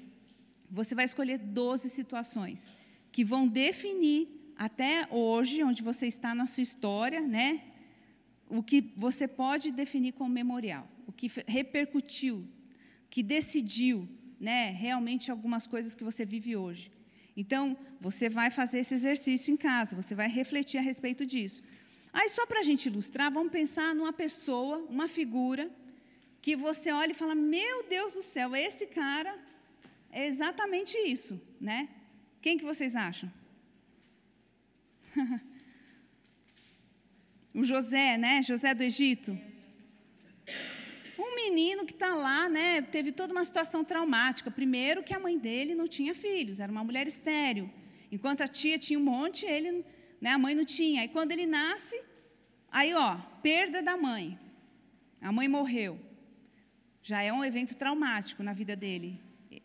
Você 0.71 0.95
vai 0.95 1.07
escolher 1.07 1.39
12 1.39 1.89
situações 1.89 2.71
que 3.11 3.25
vão 3.25 3.49
definir 3.49 4.29
até 4.55 5.09
hoje, 5.11 5.65
onde 5.65 5.83
você 5.83 6.07
está 6.07 6.35
na 6.35 6.45
sua 6.45 6.63
história, 6.63 7.23
né? 7.23 7.63
O 8.47 8.63
que 8.63 8.93
você 8.95 9.27
pode 9.27 9.71
definir 9.71 10.13
como 10.13 10.29
memorial, 10.29 10.87
o 11.07 11.13
que 11.13 11.31
repercutiu, 11.47 12.47
que 13.09 13.23
decidiu, 13.23 14.07
né, 14.39 14.71
realmente 14.71 15.31
algumas 15.31 15.67
coisas 15.67 15.95
que 15.95 16.05
você 16.05 16.27
vive 16.27 16.55
hoje. 16.55 16.91
Então, 17.43 17.77
você 18.01 18.29
vai 18.29 18.51
fazer 18.51 18.79
esse 18.81 18.95
exercício 18.95 19.53
em 19.55 19.57
casa, 19.57 19.95
você 19.95 20.13
vai 20.13 20.29
refletir 20.29 20.77
a 20.77 20.81
respeito 20.83 21.25
disso. 21.25 21.63
Aí, 22.13 22.29
só 22.31 22.45
para 22.45 22.59
a 22.61 22.65
gente 22.65 22.87
ilustrar, 22.87 23.31
vamos 23.33 23.53
pensar 23.53 23.95
numa 23.95 24.13
pessoa, 24.13 24.79
uma 24.97 25.07
figura, 25.07 25.71
que 26.43 26.57
você 26.57 26.91
olha 26.91 27.13
e 27.13 27.21
fala: 27.23 27.37
Meu 27.37 27.85
Deus 27.89 28.15
do 28.15 28.25
céu, 28.25 28.57
esse 28.57 28.89
cara 28.89 29.33
é 30.11 30.27
exatamente 30.27 30.97
isso, 30.99 31.41
né? 31.61 31.89
Quem 32.43 32.59
que 32.59 32.65
vocês 32.65 32.97
acham? 32.97 33.33
o 37.55 37.63
José, 37.63 38.19
né? 38.19 38.43
José 38.43 38.75
do 38.75 38.83
Egito. 38.83 39.39
Menino 41.41 41.87
que 41.89 41.97
está 41.99 42.13
lá, 42.27 42.41
né? 42.49 42.83
Teve 42.97 43.11
toda 43.21 43.33
uma 43.37 43.45
situação 43.51 43.81
traumática. 43.91 44.51
Primeiro, 44.61 45.05
que 45.07 45.15
a 45.15 45.21
mãe 45.27 45.37
dele 45.47 45.75
não 45.81 45.89
tinha 45.97 46.15
filhos, 46.27 46.59
era 46.65 46.73
uma 46.77 46.85
mulher 46.89 47.07
estéril. 47.15 47.67
Enquanto 48.15 48.41
a 48.43 48.49
tia 48.59 48.79
tinha 48.87 48.99
um 48.99 49.07
monte, 49.15 49.45
ele, 49.57 49.71
né, 50.21 50.31
a 50.31 50.39
mãe 50.45 50.55
não 50.61 50.65
tinha. 50.65 51.01
E 51.05 51.09
quando 51.09 51.33
ele 51.35 51.47
nasce, 51.47 51.97
aí, 52.79 52.93
ó, 52.95 53.11
perda 53.43 53.81
da 53.89 53.97
mãe. 54.09 54.39
A 55.21 55.31
mãe 55.39 55.49
morreu. 55.49 55.93
Já 57.11 57.23
é 57.23 57.33
um 57.33 57.45
evento 57.51 57.75
traumático 57.83 58.43
na 58.43 58.53
vida 58.53 58.75
dele. 58.85 59.11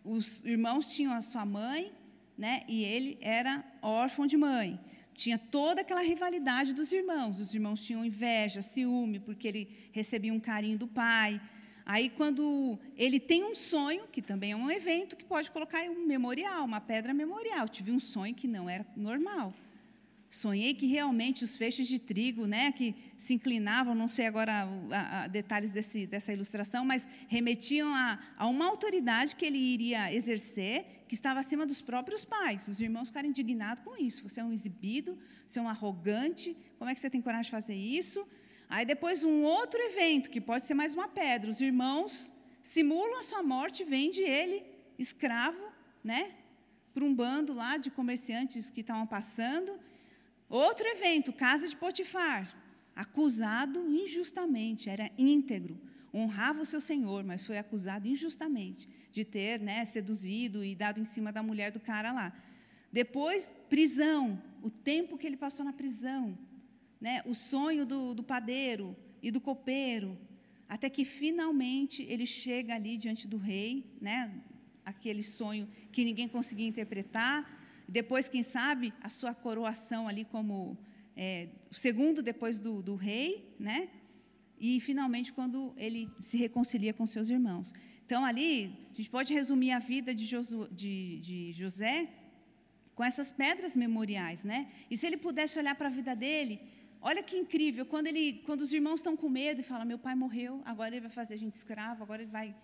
Os 0.03 0.44
irmãos 0.56 0.94
tinham 0.96 1.13
a 1.13 1.22
sua 1.22 1.46
mãe, 1.46 1.92
né? 2.38 2.62
E 2.68 2.84
ele 2.84 3.18
era 3.22 3.63
órfão 3.82 4.25
de 4.32 4.38
mãe. 4.38 4.80
Tinha 5.13 5.38
toda 5.38 5.82
aquela 5.82 6.01
rivalidade 6.01 6.74
dos 6.74 6.92
irmãos. 6.92 7.39
Os 7.39 7.53
irmãos 7.53 7.84
tinham 7.86 8.03
inveja, 8.12 8.62
ciúme, 8.62 9.20
porque 9.20 9.48
ele 9.48 9.63
recebia 9.92 10.34
um 10.34 10.39
carinho 10.39 10.77
do 10.77 10.88
pai. 10.88 11.42
Aí, 11.85 12.09
quando 12.09 12.79
ele 12.95 13.19
tem 13.19 13.43
um 13.43 13.53
sonho, 13.53 14.07
que 14.11 14.21
também 14.21 14.51
é 14.51 14.55
um 14.55 14.71
evento 14.71 15.15
que 15.15 15.25
pode 15.25 15.51
colocar 15.51 15.81
um 15.89 16.05
memorial, 16.05 16.63
uma 16.63 16.79
pedra 16.79 17.13
memorial. 17.13 17.67
Tive 17.67 17.91
um 17.91 17.99
sonho 17.99 18.33
que 18.33 18.47
não 18.47 18.69
era 18.69 18.85
normal. 18.95 19.53
Sonhei 20.31 20.73
que 20.73 20.87
realmente 20.87 21.43
os 21.43 21.55
feixes 21.55 21.87
de 21.87 21.99
trigo, 21.99 22.47
né, 22.47 22.71
que 22.71 22.95
se 23.19 23.35
inclinavam, 23.35 23.93
não 23.93 24.07
sei 24.07 24.25
agora 24.25 24.67
a, 24.89 25.23
a, 25.23 25.27
detalhes 25.27 25.71
desse, 25.71 26.07
dessa 26.07 26.33
ilustração, 26.33 26.83
mas 26.83 27.07
remetiam 27.27 27.93
a, 27.93 28.17
a, 28.35 28.47
uma 28.47 28.65
autoridade 28.65 29.35
que 29.35 29.45
ele 29.45 29.59
iria 29.59 30.11
exercer, 30.11 31.03
que 31.07 31.13
estava 31.13 31.39
acima 31.39 31.67
dos 31.67 31.83
próprios 31.83 32.25
pais. 32.25 32.67
Os 32.67 32.79
irmãos 32.79 33.09
ficaram 33.09 33.29
indignados 33.29 33.83
com 33.83 33.95
isso. 33.95 34.27
Você 34.27 34.39
é 34.39 34.43
um 34.43 34.51
exibido, 34.51 35.19
você 35.45 35.59
é 35.59 35.61
um 35.61 35.69
arrogante, 35.69 36.57
como 36.79 36.89
é 36.89 36.95
que 36.95 36.99
você 36.99 37.11
tem 37.11 37.21
coragem 37.21 37.45
de 37.45 37.51
fazer 37.51 37.75
isso? 37.75 38.25
Aí 38.74 38.86
depois 38.94 39.24
um 39.24 39.44
outro 39.44 39.80
evento, 39.89 40.32
que 40.34 40.42
pode 40.50 40.65
ser 40.65 40.75
mais 40.82 40.94
uma 40.98 41.08
pedra. 41.08 41.51
Os 41.53 41.62
irmãos 41.70 42.12
simulam 42.63 43.20
a 43.20 43.24
sua 43.24 43.44
morte, 43.44 43.84
vende 43.96 44.22
ele, 44.22 44.58
escravo, 45.06 45.65
né, 46.12 46.22
para 46.94 47.03
um 47.03 47.13
bando 47.22 47.51
lá 47.62 47.72
de 47.77 47.89
comerciantes 48.00 48.72
que 48.72 48.82
estavam 48.82 49.06
passando, 49.18 49.72
Outro 50.53 50.86
evento, 50.88 51.34
casa 51.34 51.68
de 51.68 51.75
Potifar, 51.75 52.56
acusado 52.96 53.80
injustamente, 53.89 54.88
era 54.88 55.10
íntegro, 55.18 55.82
honrava 56.13 56.62
o 56.62 56.65
seu 56.65 56.80
senhor, 56.80 57.24
mas 57.24 57.44
foi 57.44 57.58
acusado 57.58 58.08
injustamente 58.08 58.88
de 59.12 59.25
ter 59.25 59.60
né, 59.60 59.84
seduzido 59.86 60.63
e 60.63 60.75
dado 60.75 61.00
em 61.00 61.06
cima 61.06 61.32
da 61.32 61.42
mulher 61.42 61.72
do 61.72 61.80
cara 61.80 62.12
lá. 62.12 62.32
Depois, 62.92 63.51
prisão, 63.68 64.39
o 64.62 64.70
tempo 64.70 65.18
que 65.18 65.25
ele 65.25 65.38
passou 65.38 65.65
na 65.65 65.74
prisão, 65.74 66.38
né, 67.05 67.22
o 67.25 67.36
sonho 67.36 67.83
do, 67.86 68.00
do 68.13 68.24
padeiro 68.24 68.95
e 69.22 69.29
do 69.29 69.41
copeiro, 69.41 70.17
até 70.69 70.89
que 70.89 71.03
finalmente 71.03 72.01
ele 72.03 72.25
chega 72.25 72.72
ali 72.75 72.93
diante 72.95 73.27
do 73.27 73.38
rei, 73.38 73.72
né, 74.00 74.19
aquele 74.86 75.22
sonho 75.22 75.65
que 75.91 76.05
ninguém 76.05 76.29
conseguia 76.29 76.67
interpretar, 76.74 77.38
depois, 77.88 78.29
quem 78.29 78.41
sabe, 78.41 78.93
a 79.01 79.10
sua 79.10 79.33
coroação 79.33 80.07
ali 80.07 80.24
como 80.24 80.77
é, 81.15 81.50
segundo 81.72 82.22
depois 82.22 82.62
do, 82.62 82.81
do 82.81 82.95
rei, 82.95 83.53
né? 83.60 83.89
E 84.57 84.79
finalmente 84.79 85.33
quando 85.33 85.74
ele 85.75 86.10
se 86.19 86.38
reconcilia 86.38 86.93
com 86.93 87.05
seus 87.05 87.29
irmãos. 87.29 87.74
Então 88.05 88.24
ali 88.24 88.74
a 88.93 88.95
gente 88.95 89.10
pode 89.10 89.33
resumir 89.33 89.72
a 89.72 89.79
vida 89.79 90.15
de, 90.15 90.25
Josu, 90.25 90.67
de, 90.72 91.19
de 91.19 91.53
José 91.53 92.07
com 92.95 93.03
essas 93.03 93.31
pedras 93.31 93.75
memoriais, 93.75 94.43
né? 94.43 94.72
E 94.89 94.98
se 94.98 95.05
ele 95.05 95.17
pudesse 95.17 95.60
olhar 95.60 95.75
para 95.75 95.88
a 95.88 95.91
vida 95.91 96.15
dele, 96.15 96.62
olha 97.03 97.22
que 97.22 97.36
incrível, 97.36 97.86
quando, 97.86 98.07
ele, 98.07 98.41
quando 98.45 98.62
os 98.62 98.72
irmãos 98.74 98.95
estão 98.95 99.15
com 99.15 99.29
medo 99.29 99.60
e 99.60 99.63
falam, 99.63 99.86
meu 99.86 100.00
pai 100.00 100.15
morreu, 100.15 100.62
agora 100.65 100.95
ele 100.95 101.01
vai 101.01 101.12
fazer 101.12 101.33
a 101.36 101.38
gente 101.38 101.53
escravo, 101.53 102.01
agora 102.01 102.22
ele 102.24 102.31
vai 102.31 102.55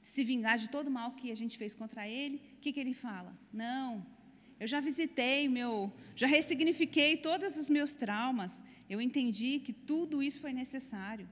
se 0.00 0.24
vingar 0.24 0.56
de 0.56 0.68
todo 0.70 0.86
o 0.86 0.90
mal 0.90 1.10
que 1.12 1.30
a 1.30 1.34
gente 1.34 1.58
fez 1.58 1.74
contra 1.74 2.08
ele, 2.08 2.36
o 2.56 2.60
que, 2.60 2.72
que 2.72 2.80
ele 2.80 2.94
fala? 2.94 3.36
Não, 3.52 4.06
eu 4.62 4.68
já 4.68 4.78
visitei 4.78 5.48
meu, 5.48 5.92
já 6.14 6.28
ressignifiquei 6.28 7.16
todos 7.16 7.56
os 7.56 7.68
meus 7.68 7.94
traumas. 7.94 8.62
Eu 8.88 9.00
entendi 9.00 9.58
que 9.58 9.72
tudo 9.72 10.22
isso 10.22 10.40
foi 10.40 10.52
necessário. 10.52 11.28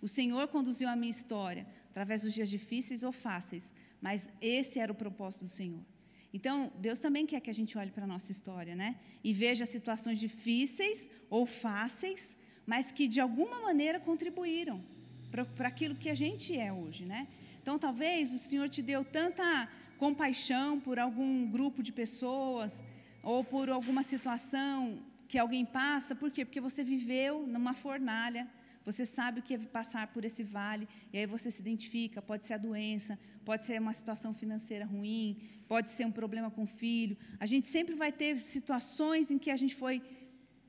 O 0.00 0.08
Senhor 0.08 0.48
conduziu 0.48 0.88
a 0.88 0.96
minha 0.96 1.10
história 1.10 1.64
através 1.90 2.22
dos 2.22 2.34
dias 2.34 2.50
difíceis 2.50 3.04
ou 3.04 3.12
fáceis, 3.12 3.72
mas 4.00 4.28
esse 4.40 4.80
era 4.80 4.90
o 4.90 4.96
propósito 4.96 5.44
do 5.44 5.50
Senhor. 5.50 5.84
Então, 6.32 6.72
Deus 6.78 6.98
também 6.98 7.26
quer 7.26 7.40
que 7.40 7.50
a 7.50 7.54
gente 7.54 7.76
olhe 7.76 7.90
para 7.90 8.04
a 8.04 8.06
nossa 8.06 8.32
história, 8.32 8.74
né? 8.74 8.96
E 9.22 9.32
veja 9.32 9.66
situações 9.66 10.18
difíceis 10.18 11.08
ou 11.28 11.44
fáceis, 11.44 12.36
mas 12.66 12.90
que 12.90 13.06
de 13.06 13.20
alguma 13.20 13.60
maneira 13.60 14.00
contribuíram 14.00 14.82
para 15.30 15.68
aquilo 15.68 15.94
que 15.94 16.08
a 16.08 16.14
gente 16.14 16.56
é 16.56 16.72
hoje, 16.72 17.04
né? 17.04 17.28
Então, 17.60 17.78
talvez 17.78 18.32
o 18.32 18.38
Senhor 18.38 18.68
te 18.68 18.82
deu 18.82 19.04
tanta 19.04 19.68
compaixão 19.98 20.80
por 20.80 20.98
algum 20.98 21.48
grupo 21.48 21.82
de 21.82 21.92
pessoas 21.92 22.82
ou 23.22 23.44
por 23.44 23.70
alguma 23.70 24.02
situação 24.02 24.98
que 25.28 25.38
alguém 25.38 25.64
passa, 25.64 26.14
por 26.14 26.30
quê? 26.30 26.44
Porque 26.44 26.60
você 26.60 26.82
viveu 26.82 27.46
numa 27.46 27.72
fornalha, 27.72 28.46
você 28.84 29.04
sabe 29.06 29.40
o 29.40 29.42
que 29.42 29.54
é 29.54 29.58
passar 29.58 30.06
por 30.08 30.24
esse 30.24 30.42
vale, 30.42 30.88
e 31.12 31.18
aí 31.18 31.26
você 31.26 31.50
se 31.50 31.60
identifica, 31.60 32.20
pode 32.20 32.44
ser 32.44 32.54
a 32.54 32.58
doença, 32.58 33.18
pode 33.44 33.64
ser 33.64 33.80
uma 33.80 33.92
situação 33.92 34.32
financeira 34.34 34.84
ruim, 34.84 35.40
pode 35.68 35.90
ser 35.90 36.04
um 36.06 36.12
problema 36.12 36.50
com 36.50 36.64
o 36.64 36.66
filho. 36.66 37.16
A 37.38 37.46
gente 37.46 37.66
sempre 37.66 37.94
vai 37.94 38.12
ter 38.12 38.40
situações 38.40 39.30
em 39.30 39.38
que 39.38 39.50
a 39.50 39.56
gente 39.56 39.74
foi 39.74 40.02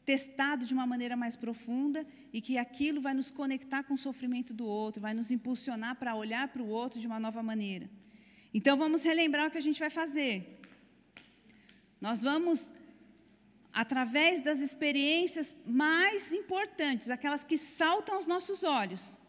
testado 0.06 0.66
de 0.66 0.74
uma 0.74 0.86
maneira 0.86 1.16
mais 1.16 1.36
profunda 1.36 2.06
e 2.32 2.42
que 2.42 2.58
aquilo 2.58 3.00
vai 3.02 3.14
nos 3.14 3.32
conectar 3.32 3.84
com 3.84 3.94
o 3.94 3.98
sofrimento 3.98 4.54
do 4.54 4.66
outro, 4.66 5.02
vai 5.02 5.14
nos 5.14 5.32
impulsionar 5.32 5.96
para 5.96 6.16
olhar 6.16 6.48
para 6.50 6.62
o 6.62 6.68
outro 6.68 7.00
de 7.00 7.08
uma 7.08 7.20
nova 7.20 7.42
maneira. 7.42 7.90
Então 8.54 8.78
vamos 8.78 9.04
relembrar 9.04 9.48
o 9.48 9.52
que 9.52 9.58
a 9.58 9.62
gente 9.62 9.80
vai 9.80 9.90
fazer. 9.90 10.60
Nós 12.00 12.22
vamos, 12.22 12.74
através 13.74 14.42
das 14.42 14.60
experiências 14.60 15.56
mais 15.66 16.32
importantes, 16.32 17.10
aquelas 17.10 17.44
que 17.44 17.58
saltam 17.58 18.16
aos 18.16 18.28
nossos 18.28 18.64
olhos, 18.64 19.20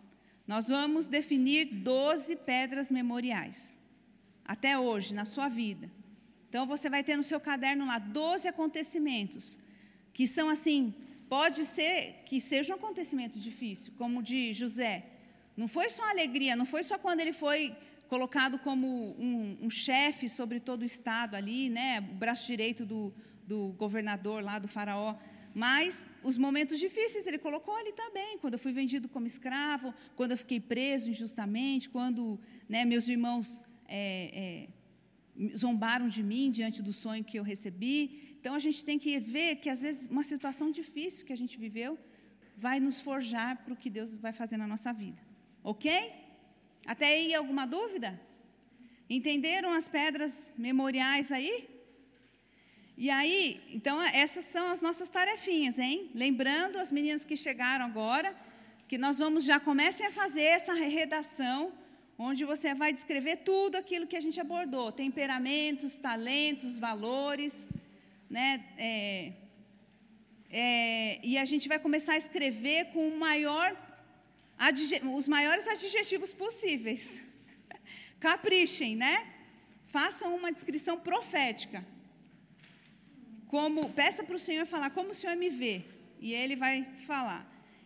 nós 0.47 0.69
vamos 0.69 1.09
definir 1.09 1.65
12 1.65 2.37
pedras 2.37 2.91
memoriais, 2.91 3.79
até 4.45 4.79
hoje, 4.79 5.15
na 5.15 5.25
sua 5.25 5.49
vida. 5.49 5.91
Então 6.51 6.67
você 6.67 6.91
vai 6.91 7.03
ter 7.03 7.17
no 7.17 7.23
seu 7.23 7.41
caderno 7.41 7.87
lá 7.87 7.99
12 7.99 8.47
acontecimentos, 8.47 9.59
que 10.13 10.29
são 10.29 10.51
assim, 10.51 10.95
pode 11.27 11.65
ser 11.65 12.23
que 12.27 12.39
seja 12.39 12.75
um 12.75 12.77
acontecimento 12.77 13.41
difícil, 13.41 13.95
como 13.97 14.21
o 14.21 14.23
de 14.23 14.53
José. 14.53 15.07
Não 15.57 15.67
foi 15.67 15.89
só 15.89 16.09
alegria, 16.11 16.55
não 16.55 16.67
foi 16.67 16.83
só 16.83 16.99
quando 16.99 17.21
ele 17.21 17.33
foi 17.33 17.75
colocado 18.09 18.59
como 18.59 18.87
um, 19.19 19.57
um 19.63 19.71
chefe 19.71 20.29
sobre 20.29 20.61
todo 20.61 20.83
o 20.83 20.85
Estado 20.85 21.35
ali, 21.35 21.71
né, 21.71 22.01
o 22.01 22.15
braço 22.15 22.47
direito 22.47 22.85
do, 22.85 23.13
do 23.47 23.69
governador 23.79 24.43
lá, 24.43 24.59
do 24.59 24.69
faraó. 24.69 25.17
Mas 25.55 26.05
os 26.23 26.37
momentos 26.37 26.81
difíceis 26.81 27.27
ele 27.27 27.39
colocou 27.39 27.77
ali 27.77 27.93
também, 27.93 28.39
quando 28.39 28.55
eu 28.55 28.59
fui 28.59 28.73
vendido 28.73 29.09
como 29.09 29.27
escravo, 29.27 29.95
quando 30.17 30.33
eu 30.33 30.39
fiquei 30.39 30.59
preso 30.59 31.09
injustamente, 31.09 31.89
quando 31.89 32.41
né, 32.69 32.85
meus 32.85 33.07
irmãos 33.07 33.61
é, 33.87 34.69
é, 35.39 35.57
zombaram 35.57 36.09
de 36.09 36.23
mim 36.23 36.51
diante 36.51 36.83
do 36.83 36.93
sonho 36.93 37.23
que 37.23 37.39
eu 37.39 37.45
recebi. 37.45 38.37
Então 38.41 38.55
a 38.55 38.59
gente 38.59 38.85
tem 38.85 38.99
que 38.99 39.19
ver 39.21 39.57
que 39.57 39.71
às 39.71 39.81
vezes 39.81 40.09
uma 40.09 40.25
situação 40.25 40.71
difícil 40.71 41.25
que 41.25 41.33
a 41.33 41.37
gente 41.37 41.57
viveu 41.57 41.99
vai 42.57 42.81
nos 42.81 43.01
forjar 43.01 43.65
para 43.65 43.73
o 43.75 43.77
que 43.77 43.91
Deus 43.91 44.19
vai 44.19 44.33
fazer 44.33 44.57
na 44.57 44.67
nossa 44.67 44.93
vida. 44.93 45.21
Ok? 45.63 46.13
Até 46.87 47.07
aí 47.07 47.35
alguma 47.35 47.65
dúvida? 47.67 48.21
Entenderam 49.09 49.73
as 49.73 49.89
pedras 49.89 50.53
memoriais 50.57 51.31
aí? 51.31 51.74
E 52.97 53.11
aí, 53.11 53.61
então 53.71 54.01
essas 54.01 54.45
são 54.45 54.69
as 54.69 54.81
nossas 54.81 55.09
tarefinhas, 55.09 55.79
hein? 55.79 56.11
Lembrando 56.15 56.79
as 56.79 56.93
meninas 56.93 57.25
que 57.25 57.37
chegaram 57.37 57.85
agora, 57.85 58.37
que 58.87 58.97
nós 58.97 59.19
vamos 59.19 59.45
já 59.45 59.59
comecem 59.59 60.07
a 60.07 60.13
fazer 60.13 60.43
essa 60.43 60.73
redação, 60.75 61.73
onde 62.17 62.45
você 62.45 62.73
vai 62.73 62.93
descrever 62.93 63.39
tudo 63.39 63.75
aquilo 63.77 64.07
que 64.07 64.17
a 64.17 64.21
gente 64.21 64.41
abordou, 64.41 64.93
temperamentos, 64.93 65.97
talentos, 65.97 66.79
valores, 66.79 67.69
né? 68.31 68.65
É, 68.79 69.33
é, 70.49 71.21
e 71.21 71.37
a 71.37 71.45
gente 71.45 71.67
vai 71.67 71.81
começar 71.81 72.13
a 72.13 72.19
escrever 72.19 72.93
com 72.93 73.11
maior, 73.11 73.77
os 75.19 75.27
maiores 75.27 75.67
adjetivos 75.67 76.33
possíveis. 76.33 77.21
Caprichem, 78.21 78.95
né? 78.95 79.35
Façam 79.87 80.37
uma 80.37 80.53
descrição 80.53 80.97
profética. 80.97 81.85
Como, 83.49 83.91
peça 83.91 84.23
para 84.25 84.37
o 84.37 84.39
Senhor 84.39 84.67
falar 84.67 84.91
como 84.91 85.11
o 85.11 85.15
Senhor 85.15 85.37
me 85.37 85.49
vê. 85.49 85.85
E 86.21 86.33
ele 86.33 86.57
vai 86.57 86.85
falar. 87.07 87.43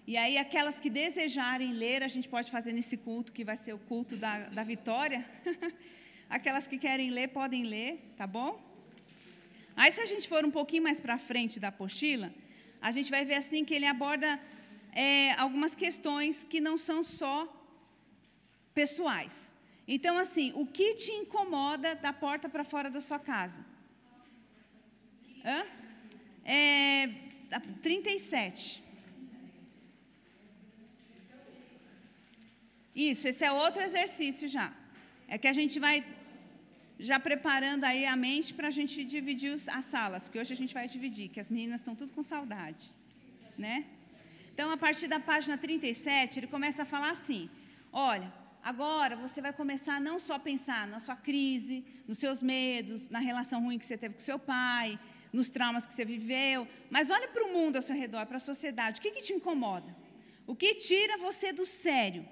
E 0.06 0.16
aí, 0.16 0.38
aquelas 0.38 0.78
que 0.78 0.88
desejarem 0.88 1.72
ler, 1.72 2.02
a 2.02 2.08
gente 2.08 2.28
pode 2.28 2.50
fazer 2.50 2.72
nesse 2.72 2.96
culto, 2.96 3.32
que 3.32 3.44
vai 3.44 3.56
ser 3.56 3.74
o 3.74 3.78
culto 3.78 4.16
da, 4.16 4.48
da 4.48 4.62
vitória. 4.62 5.24
aquelas 6.30 6.66
que 6.66 6.78
querem 6.78 7.10
ler, 7.10 7.28
podem 7.28 7.64
ler, 7.64 8.14
tá 8.16 8.26
bom? 8.26 8.58
Aí, 9.76 9.92
se 9.92 10.00
a 10.00 10.06
gente 10.06 10.26
for 10.26 10.44
um 10.44 10.50
pouquinho 10.50 10.82
mais 10.82 11.00
para 11.00 11.18
frente 11.18 11.60
da 11.60 11.68
apostila, 11.68 12.32
a 12.80 12.90
gente 12.90 13.10
vai 13.10 13.24
ver 13.24 13.34
assim 13.34 13.64
que 13.64 13.74
ele 13.74 13.86
aborda 13.86 14.40
é, 14.92 15.32
algumas 15.32 15.74
questões 15.74 16.44
que 16.44 16.60
não 16.60 16.78
são 16.78 17.02
só 17.02 17.36
pessoais. 18.74 19.54
Então, 19.86 20.16
assim, 20.18 20.52
o 20.54 20.66
que 20.66 20.94
te 20.94 21.10
incomoda 21.10 21.94
da 21.94 22.12
porta 22.12 22.48
para 22.48 22.64
fora 22.64 22.90
da 22.90 23.00
sua 23.00 23.18
casa? 23.18 23.64
Hã? 25.44 25.66
É, 26.44 27.08
37. 27.82 28.82
Isso, 32.94 33.28
esse 33.28 33.44
é 33.44 33.52
outro 33.52 33.80
exercício 33.82 34.48
já. 34.48 34.72
É 35.28 35.38
que 35.38 35.46
a 35.46 35.52
gente 35.52 35.78
vai 35.78 36.04
já 36.98 37.18
preparando 37.20 37.84
aí 37.84 38.04
a 38.04 38.16
mente 38.16 38.52
para 38.52 38.68
a 38.68 38.70
gente 38.70 39.04
dividir 39.04 39.54
as 39.68 39.86
salas, 39.86 40.28
que 40.28 40.38
hoje 40.38 40.52
a 40.52 40.56
gente 40.56 40.74
vai 40.74 40.88
dividir, 40.88 41.28
que 41.28 41.38
as 41.38 41.48
meninas 41.48 41.80
estão 41.80 41.94
tudo 41.94 42.12
com 42.12 42.22
saudade, 42.22 42.92
né? 43.56 43.86
Então, 44.52 44.70
a 44.72 44.76
partir 44.76 45.06
da 45.06 45.20
página 45.20 45.56
37, 45.56 46.40
ele 46.40 46.48
começa 46.48 46.82
a 46.82 46.84
falar 46.84 47.12
assim: 47.12 47.48
olha, 47.92 48.32
agora 48.62 49.14
você 49.14 49.40
vai 49.40 49.52
começar 49.52 50.00
não 50.00 50.18
só 50.18 50.34
a 50.34 50.38
pensar 50.40 50.88
na 50.88 50.98
sua 50.98 51.14
crise, 51.14 51.84
nos 52.08 52.18
seus 52.18 52.42
medos, 52.42 53.08
na 53.08 53.20
relação 53.20 53.62
ruim 53.62 53.78
que 53.78 53.86
você 53.86 53.96
teve 53.96 54.14
com 54.14 54.20
seu 54.20 54.38
pai, 54.38 54.98
nos 55.32 55.48
traumas 55.48 55.86
que 55.86 55.94
você 55.94 56.04
viveu, 56.04 56.66
mas 56.90 57.10
olha 57.10 57.28
para 57.28 57.44
o 57.44 57.52
mundo 57.52 57.76
ao 57.76 57.82
seu 57.82 57.94
redor, 57.94 58.26
para 58.26 58.38
a 58.38 58.40
sociedade, 58.40 58.98
o 58.98 59.02
que, 59.02 59.10
que 59.10 59.22
te 59.22 59.32
incomoda? 59.32 59.94
O 60.46 60.54
que 60.56 60.74
tira 60.74 61.18
você 61.18 61.52
do 61.52 61.66
sério? 61.66 62.26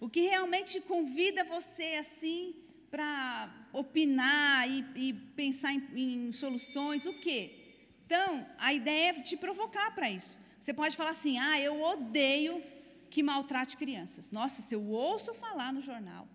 O 0.00 0.08
que 0.08 0.22
realmente 0.22 0.80
convida 0.80 1.44
você 1.44 1.94
assim 2.00 2.56
para 2.90 3.68
opinar 3.72 4.68
e, 4.68 4.84
e 4.96 5.12
pensar 5.12 5.72
em, 5.72 5.82
em, 5.94 6.32
soluções, 6.32 7.06
o 7.06 7.14
quê? 7.20 7.42
Então, 8.04 8.46
a 8.58 8.74
ideia 8.74 9.10
é 9.10 9.22
te 9.22 9.36
provocar 9.36 9.94
para 9.94 10.10
isso. 10.10 10.38
Você 10.60 10.74
pode 10.74 10.96
falar 10.96 11.10
assim: 11.10 11.38
ah, 11.38 11.58
eu 11.60 11.80
odeio 11.80 12.62
que 13.08 13.22
maltrate 13.22 13.76
crianças. 13.76 14.30
Nossa, 14.30 14.60
se 14.60 14.74
eu 14.74 14.84
ouço 14.88 15.32
falar 15.34 15.72
no 15.72 15.80
jornal 15.80 16.28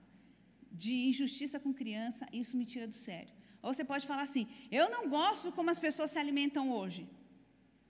de 0.71 0.93
injustiça 1.09 1.59
com 1.59 1.73
criança, 1.73 2.25
isso 2.31 2.55
me 2.55 2.65
tira 2.65 2.87
do 2.87 2.95
sério. 2.95 3.33
Ou 3.61 3.73
você 3.73 3.83
pode 3.83 4.05
falar 4.07 4.23
assim: 4.23 4.47
eu 4.71 4.89
não 4.89 5.09
gosto 5.09 5.51
como 5.51 5.69
as 5.69 5.79
pessoas 5.79 6.11
se 6.11 6.19
alimentam 6.19 6.71
hoje. 6.71 7.07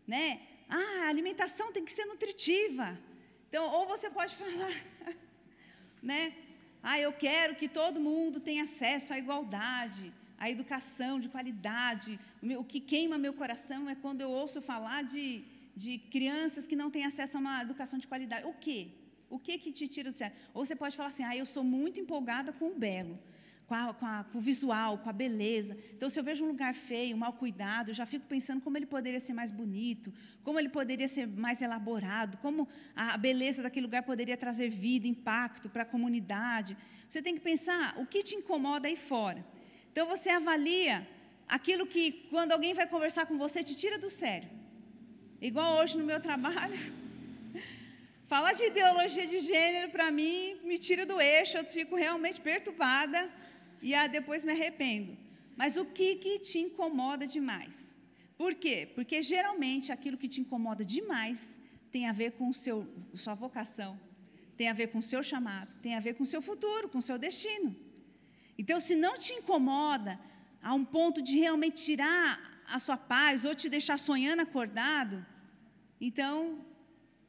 Né? 0.05 0.41
Ah, 0.69 1.05
a 1.05 1.09
alimentação 1.09 1.71
tem 1.71 1.83
que 1.83 1.91
ser 1.91 2.05
nutritiva. 2.05 2.97
Então, 3.49 3.65
ou 3.67 3.87
você 3.87 4.09
pode 4.09 4.35
falar 4.35 4.71
né? 6.01 6.33
Ah, 6.81 6.99
eu 6.99 7.11
quero 7.11 7.55
que 7.55 7.67
todo 7.67 7.99
mundo 7.99 8.39
tenha 8.39 8.63
acesso 8.63 9.13
à 9.13 9.17
igualdade, 9.17 10.13
à 10.37 10.49
educação 10.49 11.19
de 11.19 11.27
qualidade. 11.27 12.19
O 12.57 12.63
que 12.63 12.79
queima 12.79 13.17
meu 13.17 13.33
coração 13.33 13.89
é 13.89 13.95
quando 13.95 14.21
eu 14.21 14.29
ouço 14.29 14.61
falar 14.61 15.03
de, 15.03 15.43
de 15.75 15.97
crianças 15.97 16.65
que 16.65 16.75
não 16.75 16.89
têm 16.89 17.05
acesso 17.05 17.37
a 17.37 17.39
uma 17.39 17.61
educação 17.61 17.97
de 17.99 18.07
qualidade. 18.07 18.45
O 18.45 18.53
quê? 18.53 18.89
O 19.29 19.37
que 19.37 19.57
que 19.57 19.71
te 19.71 19.87
tira 19.87 20.11
do 20.11 20.17
sério? 20.17 20.35
Ou 20.53 20.65
você 20.65 20.75
pode 20.75 20.95
falar 20.95 21.09
assim, 21.09 21.23
ah, 21.23 21.35
eu 21.35 21.45
sou 21.45 21.63
muito 21.63 21.99
empolgada 21.99 22.53
com 22.53 22.67
o 22.71 22.75
belo 22.75 23.19
com, 23.67 23.75
a, 23.75 23.93
com, 23.93 24.05
a, 24.05 24.23
com, 24.23 24.37
o 24.37 24.41
visual, 24.41 24.97
com 24.97 25.09
a 25.09 25.13
beleza. 25.13 25.77
Então, 25.93 26.09
se 26.09 26.17
eu 26.17 26.23
vejo 26.23 26.45
um 26.45 26.47
lugar 26.47 26.73
feio, 26.73 27.17
mal 27.17 27.33
cuidado, 27.33 27.93
já 27.93 28.05
fico 28.05 28.25
pensando 28.25 28.61
como 28.61 28.77
ele 28.77 28.85
poderia 28.85 29.19
ser 29.19 29.33
mais 29.33 29.51
bonito, 29.51 30.13
como 30.41 30.57
ele 30.57 30.69
poderia 30.69 31.07
ser 31.07 31.27
mais 31.27 31.61
elaborado, 31.61 32.37
como 32.37 32.67
a 32.95 33.17
beleza 33.17 33.61
daquele 33.61 33.85
lugar 33.85 34.03
poderia 34.03 34.37
trazer 34.37 34.69
vida, 34.69 35.05
impacto 35.05 35.69
para 35.69 35.83
a 35.83 35.85
comunidade. 35.85 36.77
Você 37.09 37.21
tem 37.21 37.35
que 37.35 37.41
pensar 37.41 37.93
o 37.97 38.05
que 38.05 38.23
te 38.23 38.35
incomoda 38.35 38.87
aí 38.87 38.95
fora. 38.95 39.45
Então, 39.91 40.07
você 40.07 40.29
avalia 40.29 41.05
aquilo 41.47 41.85
que, 41.85 42.11
quando 42.29 42.53
alguém 42.53 42.73
vai 42.73 42.87
conversar 42.87 43.25
com 43.25 43.37
você, 43.37 43.63
te 43.63 43.75
tira 43.75 43.99
do 43.99 44.09
sério. 44.09 44.49
Igual 45.41 45.79
hoje 45.79 45.97
no 45.97 46.05
meu 46.05 46.21
trabalho. 46.21 46.79
Falar 48.27 48.53
de 48.53 48.63
ideologia 48.63 49.27
de 49.27 49.39
gênero, 49.39 49.89
para 49.89 50.09
mim, 50.09 50.57
me 50.63 50.77
tira 50.79 51.05
do 51.05 51.19
eixo, 51.19 51.57
eu 51.57 51.65
fico 51.65 51.95
realmente 51.95 52.41
perturbada 52.41 53.29
e 53.81 53.93
ah, 53.93 54.07
depois 54.07 54.43
me 54.43 54.51
arrependo. 54.51 55.17
Mas 55.55 55.75
o 55.75 55.85
que, 55.85 56.15
que 56.15 56.39
te 56.39 56.59
incomoda 56.59 57.25
demais? 57.25 57.95
Por 58.37 58.53
quê? 58.53 58.91
Porque 58.93 59.23
geralmente 59.23 59.91
aquilo 59.91 60.17
que 60.17 60.27
te 60.27 60.39
incomoda 60.41 60.85
demais 60.85 61.59
tem 61.91 62.07
a 62.07 62.13
ver 62.13 62.33
com 62.33 62.53
seu, 62.53 62.87
sua 63.15 63.33
vocação, 63.33 63.99
tem 64.55 64.69
a 64.69 64.73
ver 64.73 64.87
com 64.87 64.99
o 64.99 65.03
seu 65.03 65.23
chamado, 65.23 65.75
tem 65.81 65.95
a 65.95 65.99
ver 65.99 66.13
com 66.13 66.23
o 66.23 66.27
seu 66.27 66.41
futuro, 66.41 66.89
com 66.89 66.99
o 66.99 67.01
seu 67.01 67.17
destino. 67.17 67.75
Então, 68.57 68.79
se 68.79 68.95
não 68.95 69.17
te 69.17 69.33
incomoda 69.33 70.19
a 70.61 70.73
um 70.73 70.83
ponto 70.83 71.21
de 71.21 71.35
realmente 71.37 71.83
tirar 71.85 72.39
a 72.67 72.79
sua 72.79 72.97
paz 72.97 73.45
ou 73.45 73.55
te 73.55 73.69
deixar 73.69 73.97
sonhando 73.97 74.41
acordado, 74.41 75.25
então 76.01 76.59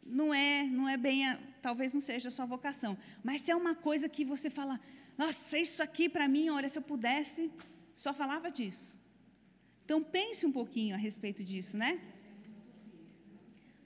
não 0.04 0.32
é, 0.32 0.64
não 0.64 0.88
é 0.88 0.96
bem, 0.96 1.26
a, 1.26 1.38
talvez 1.62 1.92
não 1.92 2.00
seja 2.00 2.28
a 2.28 2.32
sua 2.32 2.46
vocação. 2.46 2.96
Mas 3.22 3.42
se 3.42 3.50
é 3.50 3.56
uma 3.56 3.74
coisa 3.74 4.08
que 4.08 4.24
você 4.24 4.48
fala, 4.48 4.80
nossa, 5.18 5.58
isso 5.58 5.82
aqui 5.82 6.08
para 6.08 6.28
mim, 6.28 6.48
olha, 6.48 6.68
se 6.68 6.78
eu 6.78 6.82
pudesse, 6.82 7.50
só 7.96 8.14
falava 8.14 8.52
disso. 8.52 8.96
Então 9.84 10.00
pense 10.00 10.46
um 10.46 10.52
pouquinho 10.52 10.94
a 10.94 10.98
respeito 10.98 11.42
disso, 11.42 11.76
né? 11.76 12.00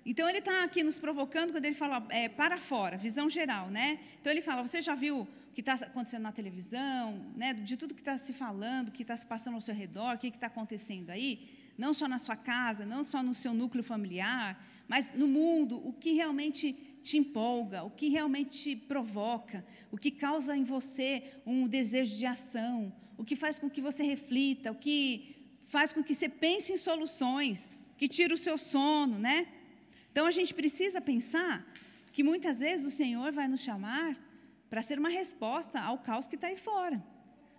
Então 0.05 0.29
ele 0.29 0.39
está 0.39 0.63
aqui 0.63 0.83
nos 0.83 0.99
provocando 0.99 1.53
quando 1.53 1.65
ele 1.65 1.75
fala 1.75 2.05
é, 2.11 2.29
para 2.29 2.59
fora, 2.59 2.99
visão 2.99 3.31
geral, 3.31 3.71
né? 3.71 4.01
Então 4.21 4.31
ele 4.31 4.43
fala: 4.43 4.61
você 4.67 4.83
já 4.83 4.95
viu 4.95 5.21
o 5.21 5.55
que 5.55 5.61
está 5.61 5.75
acontecendo 5.75 6.23
na 6.23 6.33
televisão, 6.33 7.25
né? 7.35 7.55
De 7.55 7.77
tudo 7.79 7.95
que 7.95 8.01
está 8.01 8.19
se 8.19 8.35
falando, 8.35 8.89
o 8.89 8.93
que 8.93 9.03
está 9.03 9.17
se 9.17 9.25
passando 9.25 9.55
ao 9.55 9.61
seu 9.61 9.75
redor, 9.75 10.17
o 10.17 10.19
que 10.19 10.27
está 10.27 10.49
acontecendo 10.49 11.09
aí? 11.09 11.49
Não 11.79 11.95
só 11.95 12.07
na 12.07 12.19
sua 12.19 12.37
casa, 12.37 12.85
não 12.85 13.05
só 13.05 13.23
no 13.23 13.33
seu 13.33 13.55
núcleo 13.55 13.83
familiar, 13.83 14.63
mas 14.87 15.15
no 15.15 15.27
mundo, 15.27 15.81
o 15.87 15.93
que 15.95 16.13
realmente 16.13 16.92
te 17.03 17.19
empolga, 17.19 17.83
o 17.83 17.91
que 17.91 18.09
realmente 18.09 18.59
te 18.63 18.77
provoca, 18.77 19.65
o 19.91 19.99
que 19.99 20.11
causa 20.11 20.57
em 20.57 20.65
você 20.65 21.09
um 21.45 21.67
desejo 21.67 22.17
de 22.17 22.27
ação, 22.27 22.93
o 23.19 23.25
que 23.25 23.37
faz 23.37 23.59
com 23.59 23.69
que 23.69 23.81
você 23.81 24.03
reflita, 24.03 24.71
o 24.71 24.75
que 24.75 25.37
faz 25.65 25.93
com 25.93 26.03
que 26.03 26.15
você 26.15 26.29
pense 26.29 26.73
em 26.73 26.77
soluções, 26.77 27.79
que 27.97 28.09
tira 28.09 28.35
o 28.35 28.39
seu 28.39 28.57
sono, 28.57 29.19
né? 29.19 29.47
Então 30.11 30.27
a 30.27 30.31
gente 30.31 30.53
precisa 30.53 31.01
pensar 31.01 31.67
que 32.13 32.23
muitas 32.23 32.59
vezes 32.59 32.87
o 32.87 32.91
Senhor 32.91 33.33
vai 33.33 33.49
nos 33.49 33.61
chamar 33.61 34.17
para 34.69 34.83
ser 34.83 34.99
uma 34.99 35.09
resposta 35.09 35.81
ao 35.81 35.99
caos 35.99 36.27
que 36.27 36.35
está 36.35 36.49
aí 36.49 36.57
fora. 36.57 37.03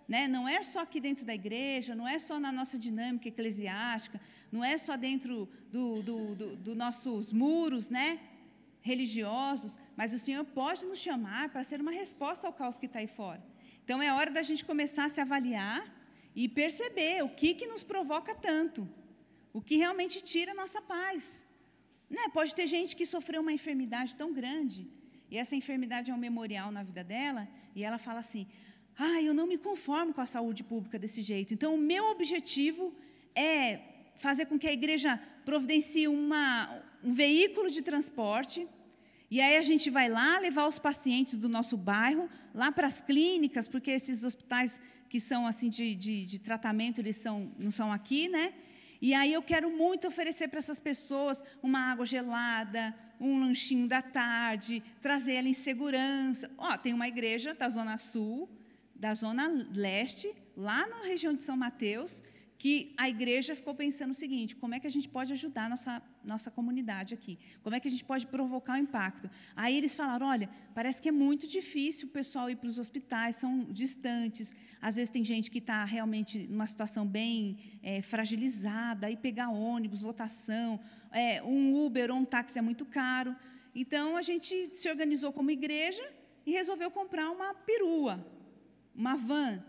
Né? 0.06 0.28
Não 0.28 0.46
é 0.48 0.62
só 0.62 0.80
aqui 0.80 1.00
dentro 1.00 1.24
da 1.24 1.34
igreja, 1.34 1.94
não 1.94 2.06
é 2.06 2.18
só 2.18 2.38
na 2.38 2.52
nossa 2.52 2.78
dinâmica 2.78 3.28
eclesiástica, 3.28 4.20
não 4.52 4.62
é 4.62 4.76
só 4.76 4.96
dentro 4.96 5.48
dos 5.72 6.04
do, 6.04 6.34
do, 6.34 6.56
do 6.56 6.74
nossos 6.74 7.32
muros, 7.32 7.88
né? 7.88 8.20
Religiosos, 8.90 9.78
mas 9.96 10.12
o 10.12 10.18
Senhor 10.18 10.44
pode 10.44 10.84
nos 10.84 10.98
chamar 11.06 11.48
para 11.48 11.64
ser 11.64 11.80
uma 11.80 11.90
resposta 12.02 12.46
ao 12.46 12.52
caos 12.52 12.76
que 12.76 12.84
está 12.84 12.98
aí 12.98 13.06
fora. 13.06 13.42
Então 13.82 14.00
é 14.00 14.12
hora 14.12 14.30
da 14.30 14.42
gente 14.48 14.62
começar 14.64 15.04
a 15.06 15.08
se 15.14 15.20
avaliar 15.22 15.82
e 16.36 16.48
perceber 16.60 17.24
o 17.24 17.30
que, 17.30 17.54
que 17.54 17.66
nos 17.66 17.82
provoca 17.82 18.34
tanto, 18.34 18.86
o 19.54 19.60
que 19.66 19.76
realmente 19.84 20.22
tira 20.22 20.52
a 20.52 20.60
nossa 20.62 20.82
paz. 20.82 21.46
Né? 22.10 22.24
Pode 22.34 22.54
ter 22.54 22.66
gente 22.66 22.94
que 22.94 23.06
sofreu 23.06 23.40
uma 23.40 23.54
enfermidade 23.58 24.14
tão 24.14 24.30
grande, 24.40 24.86
e 25.30 25.38
essa 25.38 25.56
enfermidade 25.56 26.10
é 26.10 26.14
um 26.14 26.24
memorial 26.28 26.70
na 26.70 26.82
vida 26.82 27.02
dela, 27.02 27.48
e 27.74 27.82
ela 27.82 27.96
fala 27.96 28.20
assim: 28.20 28.46
ah, 28.98 29.20
eu 29.22 29.32
não 29.32 29.46
me 29.46 29.56
conformo 29.56 30.12
com 30.12 30.20
a 30.20 30.26
saúde 30.26 30.62
pública 30.62 30.98
desse 30.98 31.22
jeito, 31.22 31.54
então 31.54 31.74
o 31.74 31.78
meu 31.92 32.04
objetivo 32.10 32.94
é 33.34 33.80
fazer 34.16 34.44
com 34.44 34.58
que 34.58 34.66
a 34.66 34.72
igreja 34.72 35.20
providencie 35.44 36.06
uma, 36.06 36.82
um 37.04 37.12
veículo 37.12 37.70
de 37.70 37.82
transporte. 37.82 38.66
E 39.30 39.40
aí 39.40 39.56
a 39.56 39.62
gente 39.62 39.90
vai 39.90 40.08
lá 40.08 40.38
levar 40.38 40.66
os 40.66 40.78
pacientes 40.78 41.36
do 41.36 41.48
nosso 41.48 41.76
bairro 41.76 42.28
lá 42.54 42.72
para 42.72 42.86
as 42.86 43.00
clínicas, 43.00 43.68
porque 43.68 43.90
esses 43.90 44.24
hospitais 44.24 44.80
que 45.08 45.20
são 45.20 45.46
assim 45.46 45.68
de, 45.68 45.94
de, 45.94 46.26
de 46.26 46.38
tratamento, 46.38 47.00
eles 47.00 47.16
são, 47.16 47.52
não 47.58 47.70
são 47.70 47.92
aqui, 47.92 48.28
né? 48.28 48.54
E 49.00 49.12
aí 49.12 49.32
eu 49.32 49.42
quero 49.42 49.70
muito 49.70 50.08
oferecer 50.08 50.48
para 50.48 50.58
essas 50.58 50.80
pessoas 50.80 51.42
uma 51.62 51.90
água 51.90 52.06
gelada, 52.06 52.94
um 53.20 53.38
lanchinho 53.38 53.86
da 53.86 54.00
tarde, 54.00 54.82
trazer 55.00 55.34
ela 55.34 55.48
em 55.48 55.54
segurança. 55.54 56.50
Ó, 56.56 56.76
tem 56.76 56.94
uma 56.94 57.06
igreja 57.06 57.54
da 57.54 57.68
Zona 57.68 57.98
Sul, 57.98 58.48
da 58.94 59.14
Zona 59.14 59.46
Leste, 59.72 60.34
lá 60.56 60.86
na 60.86 61.02
região 61.02 61.34
de 61.34 61.42
São 61.42 61.56
Mateus, 61.56 62.22
que 62.64 62.94
a 62.96 63.10
igreja 63.10 63.54
ficou 63.54 63.74
pensando 63.74 64.12
o 64.12 64.14
seguinte: 64.14 64.56
como 64.56 64.74
é 64.74 64.80
que 64.80 64.86
a 64.86 64.90
gente 64.90 65.06
pode 65.06 65.30
ajudar 65.34 65.68
nossa, 65.68 66.02
nossa 66.24 66.50
comunidade 66.50 67.12
aqui? 67.12 67.38
Como 67.62 67.76
é 67.76 67.78
que 67.78 67.88
a 67.88 67.90
gente 67.90 68.06
pode 68.12 68.26
provocar 68.26 68.72
um 68.72 68.82
impacto? 68.84 69.28
Aí 69.54 69.76
eles 69.76 69.94
falaram: 69.94 70.26
olha, 70.26 70.48
parece 70.74 71.02
que 71.02 71.10
é 71.10 71.12
muito 71.12 71.46
difícil 71.46 72.08
o 72.08 72.10
pessoal 72.10 72.48
ir 72.48 72.56
para 72.56 72.66
os 72.66 72.78
hospitais, 72.78 73.36
são 73.36 73.64
distantes. 73.70 74.50
Às 74.80 74.96
vezes 74.96 75.10
tem 75.10 75.22
gente 75.22 75.50
que 75.50 75.58
está 75.58 75.84
realmente 75.84 76.38
numa 76.46 76.66
situação 76.66 77.06
bem 77.06 77.58
é, 77.82 78.00
fragilizada, 78.00 79.08
aí 79.08 79.16
pegar 79.28 79.50
ônibus, 79.50 80.00
lotação, 80.00 80.80
é, 81.12 81.42
um 81.42 81.84
Uber 81.84 82.10
ou 82.10 82.16
um 82.16 82.24
táxi 82.24 82.58
é 82.58 82.62
muito 82.62 82.86
caro. 82.86 83.36
Então 83.74 84.16
a 84.16 84.22
gente 84.22 84.74
se 84.74 84.88
organizou 84.88 85.34
como 85.34 85.50
igreja 85.50 86.02
e 86.46 86.52
resolveu 86.52 86.90
comprar 86.90 87.30
uma 87.30 87.52
perua, 87.52 88.26
uma 88.94 89.16
van 89.16 89.62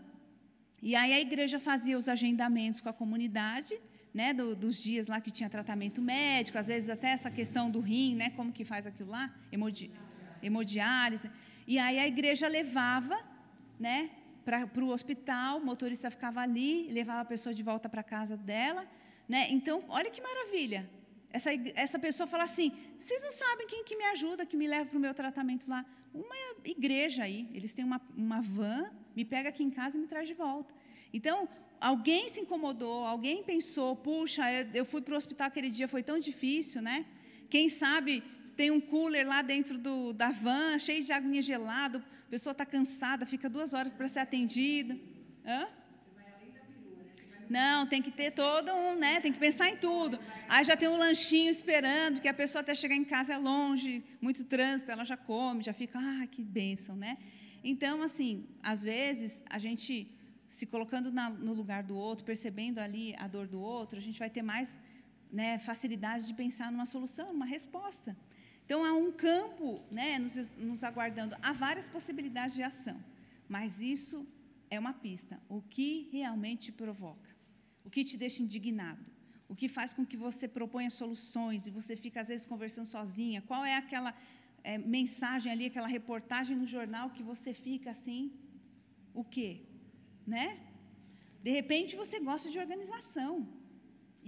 e 0.82 0.94
aí 0.94 1.12
a 1.12 1.20
igreja 1.20 1.58
fazia 1.58 1.98
os 1.98 2.08
agendamentos 2.08 2.80
com 2.80 2.88
a 2.88 2.92
comunidade, 2.92 3.78
né, 4.12 4.32
do, 4.32 4.54
dos 4.56 4.82
dias 4.82 5.08
lá 5.08 5.20
que 5.20 5.30
tinha 5.30 5.48
tratamento 5.50 6.00
médico, 6.00 6.58
às 6.58 6.68
vezes 6.68 6.88
até 6.88 7.08
essa 7.10 7.30
questão 7.30 7.70
do 7.70 7.80
rim, 7.80 8.14
né, 8.14 8.30
como 8.30 8.52
que 8.52 8.64
faz 8.64 8.86
aquilo 8.86 9.10
lá, 9.10 9.34
Hemodi, 9.52 9.90
hemodiálise. 10.42 11.30
E 11.66 11.78
aí 11.78 11.98
a 11.98 12.06
igreja 12.06 12.48
levava, 12.48 13.18
né, 13.78 14.10
para 14.44 14.84
o 14.84 14.90
hospital, 14.90 15.58
o 15.58 15.64
motorista 15.64 16.10
ficava 16.10 16.40
ali, 16.40 16.88
levava 16.92 17.20
a 17.22 17.24
pessoa 17.24 17.54
de 17.54 17.62
volta 17.62 17.88
para 17.88 18.02
casa 18.02 18.36
dela, 18.36 18.86
né? 19.28 19.48
Então, 19.50 19.82
olha 19.88 20.08
que 20.08 20.22
maravilha. 20.22 20.88
Essa, 21.32 21.50
essa 21.74 21.98
pessoa 21.98 22.28
fala 22.28 22.44
assim: 22.44 22.72
vocês 22.96 23.22
não 23.24 23.32
sabem 23.32 23.66
quem 23.66 23.84
que 23.84 23.96
me 23.96 24.04
ajuda, 24.04 24.46
que 24.46 24.56
me 24.56 24.68
leva 24.68 24.86
para 24.86 24.96
o 24.96 25.00
meu 25.00 25.12
tratamento 25.12 25.68
lá? 25.68 25.84
Uma 26.14 26.36
igreja 26.64 27.24
aí, 27.24 27.50
eles 27.52 27.74
têm 27.74 27.84
uma, 27.84 28.00
uma 28.16 28.40
van 28.40 28.88
me 29.16 29.24
pega 29.24 29.48
aqui 29.48 29.64
em 29.64 29.70
casa 29.70 29.96
e 29.96 30.00
me 30.00 30.06
traz 30.06 30.28
de 30.28 30.34
volta. 30.34 30.72
Então, 31.12 31.48
alguém 31.80 32.28
se 32.28 32.40
incomodou, 32.40 33.04
alguém 33.04 33.42
pensou, 33.42 33.96
puxa, 33.96 34.42
eu, 34.52 34.68
eu 34.74 34.84
fui 34.84 35.00
para 35.00 35.14
o 35.14 35.16
hospital 35.16 35.46
aquele 35.46 35.70
dia, 35.70 35.88
foi 35.88 36.02
tão 36.02 36.18
difícil, 36.18 36.82
né? 36.82 37.06
Quem 37.48 37.68
sabe 37.68 38.22
tem 38.56 38.70
um 38.70 38.80
cooler 38.80 39.26
lá 39.26 39.42
dentro 39.42 39.78
do, 39.78 40.12
da 40.12 40.30
van, 40.30 40.78
cheio 40.78 41.02
de 41.02 41.12
água 41.12 41.40
gelada, 41.42 41.98
a 41.98 42.30
pessoa 42.30 42.52
está 42.52 42.66
cansada, 42.66 43.24
fica 43.24 43.48
duas 43.48 43.72
horas 43.72 43.94
para 43.94 44.08
ser 44.08 44.20
atendida. 44.20 44.98
Hã? 45.44 45.66
Não, 47.48 47.86
tem 47.86 48.02
que 48.02 48.10
ter 48.10 48.32
todo 48.32 48.72
um, 48.72 48.96
né? 48.96 49.20
Tem 49.20 49.32
que 49.32 49.38
pensar 49.38 49.68
em 49.68 49.76
tudo. 49.76 50.18
Aí 50.48 50.64
já 50.64 50.76
tem 50.76 50.88
um 50.88 50.96
lanchinho 50.96 51.50
esperando, 51.50 52.20
que 52.20 52.28
a 52.28 52.34
pessoa 52.34 52.60
até 52.60 52.74
chegar 52.74 52.96
em 52.96 53.04
casa 53.04 53.34
é 53.34 53.38
longe, 53.38 54.04
muito 54.20 54.44
trânsito, 54.44 54.90
ela 54.90 55.04
já 55.04 55.16
come, 55.16 55.62
já 55.62 55.72
fica, 55.72 55.98
ah, 55.98 56.26
que 56.26 56.42
bênção, 56.42 56.96
né? 56.96 57.16
Então, 57.72 58.00
assim, 58.00 58.32
às 58.62 58.80
vezes, 58.80 59.42
a 59.50 59.58
gente 59.58 59.92
se 60.48 60.64
colocando 60.66 61.10
na, 61.10 61.28
no 61.28 61.52
lugar 61.52 61.82
do 61.82 61.96
outro, 61.96 62.24
percebendo 62.24 62.78
ali 62.78 63.06
a 63.16 63.26
dor 63.26 63.48
do 63.54 63.60
outro, 63.60 63.98
a 63.98 64.04
gente 64.06 64.20
vai 64.20 64.30
ter 64.30 64.40
mais 64.40 64.78
né, 65.38 65.58
facilidade 65.58 66.28
de 66.28 66.34
pensar 66.42 66.70
numa 66.70 66.86
solução, 66.86 67.32
numa 67.32 67.48
resposta. 67.56 68.16
Então, 68.64 68.84
há 68.84 68.92
um 68.92 69.10
campo 69.10 69.82
né, 69.90 70.16
nos, 70.16 70.54
nos 70.68 70.84
aguardando, 70.84 71.36
há 71.42 71.52
várias 71.52 71.88
possibilidades 71.88 72.54
de 72.54 72.62
ação, 72.62 72.98
mas 73.48 73.80
isso 73.80 74.24
é 74.70 74.78
uma 74.78 74.92
pista. 74.92 75.34
O 75.48 75.60
que 75.60 76.08
realmente 76.12 76.66
te 76.66 76.72
provoca? 76.72 77.30
O 77.84 77.90
que 77.90 78.04
te 78.04 78.16
deixa 78.16 78.44
indignado? 78.44 79.04
O 79.48 79.56
que 79.56 79.68
faz 79.68 79.92
com 79.92 80.06
que 80.06 80.16
você 80.16 80.46
proponha 80.46 80.90
soluções 80.90 81.66
e 81.66 81.70
você 81.72 81.96
fica, 81.96 82.20
às 82.20 82.28
vezes, 82.28 82.46
conversando 82.46 82.86
sozinha? 82.86 83.42
Qual 83.42 83.64
é 83.64 83.76
aquela 83.76 84.14
é, 84.70 84.76
mensagem 84.78 85.50
ali, 85.52 85.66
aquela 85.66 85.90
reportagem 85.98 86.54
no 86.62 86.66
jornal 86.74 87.06
que 87.16 87.22
você 87.32 87.50
fica 87.66 87.88
assim, 87.96 88.22
o 89.20 89.24
quê? 89.34 89.50
Né? 90.34 90.46
De 91.46 91.52
repente 91.58 92.00
você 92.02 92.18
gosta 92.30 92.50
de 92.50 92.58
organização. 92.64 93.32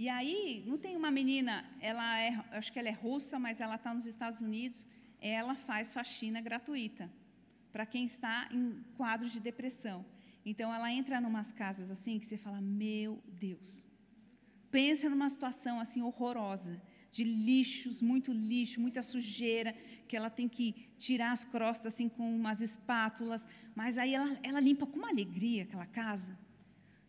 E 0.03 0.07
aí, 0.17 0.63
não 0.65 0.77
tem 0.83 0.95
uma 1.01 1.11
menina, 1.19 1.53
ela 1.81 2.07
é, 2.25 2.29
acho 2.59 2.71
que 2.71 2.79
ela 2.79 2.87
é 2.87 2.97
russa, 3.05 3.37
mas 3.45 3.59
ela 3.59 3.75
está 3.75 3.93
nos 3.93 4.05
Estados 4.05 4.39
Unidos, 4.39 4.79
ela 5.19 5.55
faz 5.55 5.93
faxina 5.93 6.39
gratuita 6.39 7.11
para 7.73 7.85
quem 7.85 8.05
está 8.05 8.35
em 8.49 8.81
quadros 8.95 9.33
de 9.33 9.41
depressão. 9.41 10.05
Então, 10.45 10.73
ela 10.73 10.89
entra 10.99 11.19
em 11.19 11.25
umas 11.25 11.51
casas 11.51 11.91
assim 11.91 12.17
que 12.17 12.25
você 12.25 12.37
fala, 12.37 12.61
meu 12.61 13.21
Deus, 13.27 13.69
pensa 14.71 15.09
numa 15.09 15.29
situação 15.29 15.81
assim 15.81 16.01
horrorosa 16.01 16.81
de 17.11 17.23
lixos, 17.23 18.01
muito 18.01 18.31
lixo, 18.31 18.79
muita 18.79 19.01
sujeira, 19.01 19.75
que 20.07 20.15
ela 20.15 20.29
tem 20.29 20.47
que 20.47 20.75
tirar 20.97 21.31
as 21.31 21.43
crostas 21.43 21.93
assim 21.93 22.09
com 22.09 22.35
umas 22.35 22.61
espátulas, 22.61 23.45
mas 23.75 23.97
aí 23.97 24.13
ela, 24.13 24.37
ela 24.43 24.59
limpa 24.59 24.85
com 24.85 24.97
uma 24.97 25.09
alegria 25.09 25.63
aquela 25.63 25.85
casa. 25.85 26.37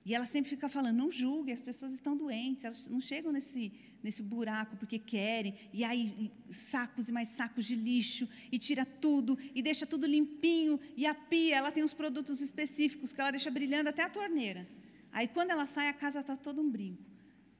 E 0.05 0.15
ela 0.15 0.25
sempre 0.25 0.49
fica 0.49 0.69
falando, 0.69 0.97
não 0.97 1.13
julgue, 1.13 1.53
as 1.53 1.63
pessoas 1.63 1.93
estão 1.93 2.17
doentes, 2.17 2.65
elas 2.65 2.89
não 2.89 3.01
chegam 3.01 3.31
nesse, 3.31 3.71
nesse 4.03 4.23
buraco 4.23 4.77
porque 4.77 4.99
querem, 4.99 5.55
e 5.73 5.85
aí 5.85 6.33
sacos 6.51 7.09
e 7.09 7.13
mais 7.13 7.29
sacos 7.29 7.67
de 7.67 7.77
lixo, 7.77 8.27
e 8.51 8.59
tira 8.59 8.87
tudo, 8.87 9.39
e 9.55 9.63
deixa 9.63 9.87
tudo 9.87 10.07
limpinho, 10.07 10.81
e 10.97 11.07
a 11.07 11.15
pia, 11.15 11.57
ela 11.57 11.71
tem 11.71 11.85
uns 11.85 11.93
produtos 11.93 12.41
específicos 12.41 13.13
que 13.13 13.21
ela 13.21 13.31
deixa 13.31 13.51
brilhando 13.51 13.91
até 13.91 14.03
a 14.03 14.09
torneira. 14.09 14.67
Aí 15.13 15.29
quando 15.29 15.51
ela 15.51 15.67
sai, 15.67 15.89
a 15.89 15.93
casa 15.93 16.21
está 16.21 16.35
todo 16.35 16.63
um 16.63 16.71
brinco. 16.71 17.03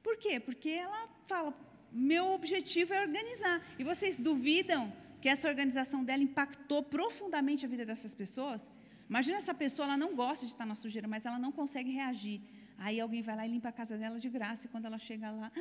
Por 0.01 0.17
quê? 0.17 0.39
Porque 0.39 0.69
ela 0.69 1.07
fala, 1.27 1.53
meu 1.91 2.27
objetivo 2.31 2.93
é 2.93 3.01
organizar. 3.01 3.61
E 3.77 3.83
vocês 3.83 4.17
duvidam 4.17 4.93
que 5.21 5.29
essa 5.29 5.47
organização 5.47 6.03
dela 6.03 6.23
impactou 6.23 6.81
profundamente 6.81 7.65
a 7.65 7.69
vida 7.69 7.85
dessas 7.85 8.13
pessoas? 8.15 8.69
Imagina 9.09 9.37
essa 9.37 9.53
pessoa, 9.53 9.85
ela 9.87 9.97
não 9.97 10.15
gosta 10.15 10.45
de 10.45 10.53
estar 10.53 10.65
na 10.65 10.75
sujeira, 10.75 11.07
mas 11.07 11.25
ela 11.25 11.37
não 11.37 11.51
consegue 11.51 11.91
reagir. 11.91 12.41
Aí 12.77 12.99
alguém 12.99 13.21
vai 13.21 13.35
lá 13.35 13.45
e 13.45 13.49
limpa 13.49 13.69
a 13.69 13.71
casa 13.71 13.97
dela 13.97 14.19
de 14.19 14.29
graça, 14.29 14.65
e 14.65 14.69
quando 14.69 14.85
ela 14.85 14.97
chega 14.97 15.29
lá, 15.29 15.51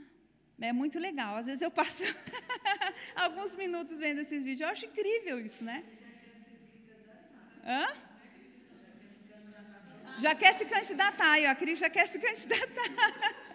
é 0.60 0.72
muito 0.72 0.98
legal. 0.98 1.36
Às 1.36 1.46
vezes 1.46 1.62
eu 1.62 1.70
passo 1.70 2.04
alguns 3.16 3.56
minutos 3.56 3.98
vendo 3.98 4.20
esses 4.20 4.44
vídeos. 4.44 4.60
Eu 4.60 4.68
acho 4.68 4.84
incrível 4.86 5.40
isso, 5.40 5.64
né? 5.64 5.82
Hã? 7.64 7.86
Já 10.18 10.34
quer 10.34 10.52
se 10.54 10.66
candidatar, 10.66 11.38
ó, 11.40 11.50
a 11.50 11.54
Cris 11.54 11.78
já 11.78 11.88
quer 11.88 12.06
se 12.06 12.18
candidatar. 12.18 12.90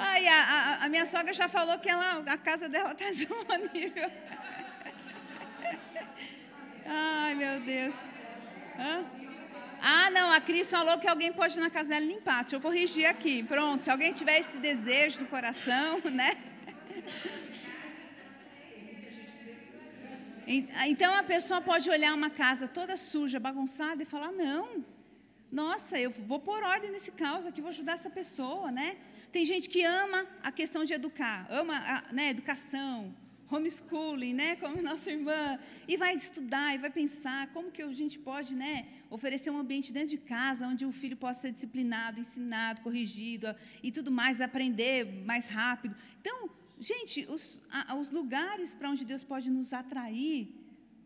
Ai, 0.00 0.28
a, 0.28 0.78
a, 0.84 0.88
minha 0.88 1.04
sogra 1.06 1.34
já 1.34 1.48
falou 1.48 1.76
que 1.78 1.90
ela, 1.90 2.22
a 2.26 2.38
casa 2.38 2.68
dela 2.68 2.92
está 2.96 3.10
disponível. 3.10 4.10
Ai, 6.86 7.34
meu 7.34 7.60
Deus. 7.60 7.96
Hã? 8.78 9.04
Ah, 9.80 10.08
não, 10.10 10.30
a 10.32 10.40
Cris 10.40 10.70
falou 10.70 10.98
que 10.98 11.08
alguém 11.08 11.32
pode 11.32 11.58
ir 11.58 11.60
na 11.60 11.70
casa 11.70 11.88
dela 11.88 12.06
limpar. 12.06 12.42
Deixa 12.42 12.56
eu 12.56 12.60
corrigir 12.60 13.06
aqui. 13.06 13.42
Pronto, 13.42 13.84
se 13.84 13.90
alguém 13.90 14.12
tiver 14.12 14.38
esse 14.38 14.56
desejo 14.58 15.20
no 15.20 15.26
coração, 15.26 16.00
né? 16.12 16.36
Então 20.86 21.12
a 21.14 21.22
pessoa 21.22 21.60
pode 21.60 21.90
olhar 21.90 22.14
uma 22.14 22.30
casa 22.30 22.68
toda 22.68 22.96
suja, 22.96 23.40
bagunçada 23.40 24.02
e 24.02 24.06
falar: 24.06 24.30
não, 24.30 24.84
nossa, 25.50 25.98
eu 25.98 26.10
vou 26.10 26.38
pôr 26.38 26.62
ordem 26.62 26.90
nesse 26.90 27.10
caos 27.12 27.44
aqui, 27.46 27.60
vou 27.60 27.70
ajudar 27.70 27.94
essa 27.94 28.08
pessoa, 28.08 28.70
né? 28.70 28.96
Tem 29.32 29.44
gente 29.44 29.68
que 29.68 29.82
ama 29.84 30.26
a 30.42 30.50
questão 30.50 30.84
de 30.84 30.92
educar, 30.94 31.46
ama 31.50 31.76
a 31.76 32.12
né, 32.12 32.30
educação, 32.30 33.14
homeschooling, 33.50 34.32
né, 34.32 34.56
como 34.56 34.80
nossa 34.90 35.10
irmã, 35.10 35.58
e 35.86 35.96
vai 35.96 36.14
estudar 36.14 36.74
e 36.74 36.78
vai 36.78 36.90
pensar 36.90 37.48
como 37.52 37.70
que 37.70 37.82
a 37.82 37.92
gente 37.92 38.18
pode, 38.18 38.54
né, 38.54 38.86
oferecer 39.10 39.50
um 39.50 39.58
ambiente 39.58 39.92
dentro 39.92 40.10
de 40.10 40.18
casa 40.18 40.66
onde 40.66 40.84
o 40.84 40.92
filho 40.92 41.16
possa 41.16 41.42
ser 41.42 41.52
disciplinado, 41.52 42.20
ensinado, 42.20 42.80
corrigido 42.80 43.54
e 43.82 43.90
tudo 43.90 44.10
mais, 44.10 44.40
aprender 44.40 45.04
mais 45.24 45.46
rápido. 45.46 45.94
Então, 46.20 46.50
gente, 46.78 47.26
os, 47.28 47.62
a, 47.70 47.94
os 47.96 48.10
lugares 48.10 48.74
para 48.74 48.90
onde 48.90 49.04
Deus 49.04 49.24
pode 49.24 49.50
nos 49.50 49.72
atrair 49.72 50.54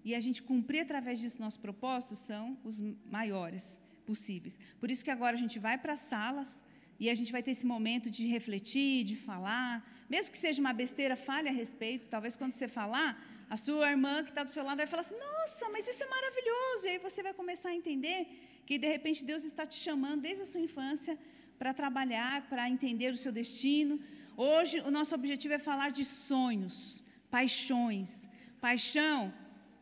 e 0.04 0.14
a 0.14 0.20
gente 0.20 0.42
cumprir 0.42 0.80
através 0.80 1.20
disso 1.20 1.40
nosso 1.40 1.61
propósito 1.61 2.16
são 2.16 2.58
os 2.64 2.80
maiores 3.11 3.80
possíveis. 4.04 4.58
Por 4.80 4.90
isso 4.90 5.04
que 5.04 5.11
agora 5.11 5.37
a 5.37 5.38
gente 5.38 5.58
vai 5.58 5.78
para 5.78 5.92
as 5.92 6.00
salas 6.00 6.61
e 7.02 7.10
a 7.10 7.16
gente 7.18 7.32
vai 7.36 7.42
ter 7.46 7.50
esse 7.56 7.66
momento 7.74 8.08
de 8.16 8.24
refletir, 8.36 9.02
de 9.10 9.16
falar. 9.28 9.72
Mesmo 10.08 10.30
que 10.34 10.38
seja 10.38 10.60
uma 10.64 10.72
besteira, 10.72 11.14
fale 11.16 11.48
a 11.52 11.54
respeito. 11.62 12.06
Talvez 12.14 12.36
quando 12.40 12.52
você 12.52 12.68
falar, 12.80 13.10
a 13.54 13.56
sua 13.56 13.90
irmã 13.94 14.14
que 14.22 14.30
está 14.32 14.44
do 14.44 14.52
seu 14.56 14.64
lado 14.68 14.76
vai 14.82 14.86
falar 14.92 15.04
assim: 15.06 15.18
Nossa, 15.28 15.64
mas 15.74 15.88
isso 15.92 16.02
é 16.04 16.08
maravilhoso. 16.16 16.86
E 16.86 16.90
aí 16.90 16.98
você 17.06 17.20
vai 17.20 17.34
começar 17.40 17.70
a 17.70 17.74
entender 17.80 18.20
que 18.64 18.78
de 18.78 18.86
repente 18.86 19.24
Deus 19.24 19.42
está 19.42 19.66
te 19.66 19.78
chamando 19.86 20.20
desde 20.28 20.42
a 20.44 20.46
sua 20.52 20.60
infância 20.60 21.18
para 21.58 21.74
trabalhar, 21.74 22.48
para 22.48 22.70
entender 22.70 23.10
o 23.12 23.16
seu 23.24 23.32
destino. 23.32 23.98
Hoje 24.36 24.78
o 24.88 24.90
nosso 24.98 25.12
objetivo 25.12 25.54
é 25.54 25.58
falar 25.58 25.90
de 25.90 26.04
sonhos, 26.04 27.02
paixões. 27.36 28.28
Paixão 28.60 29.34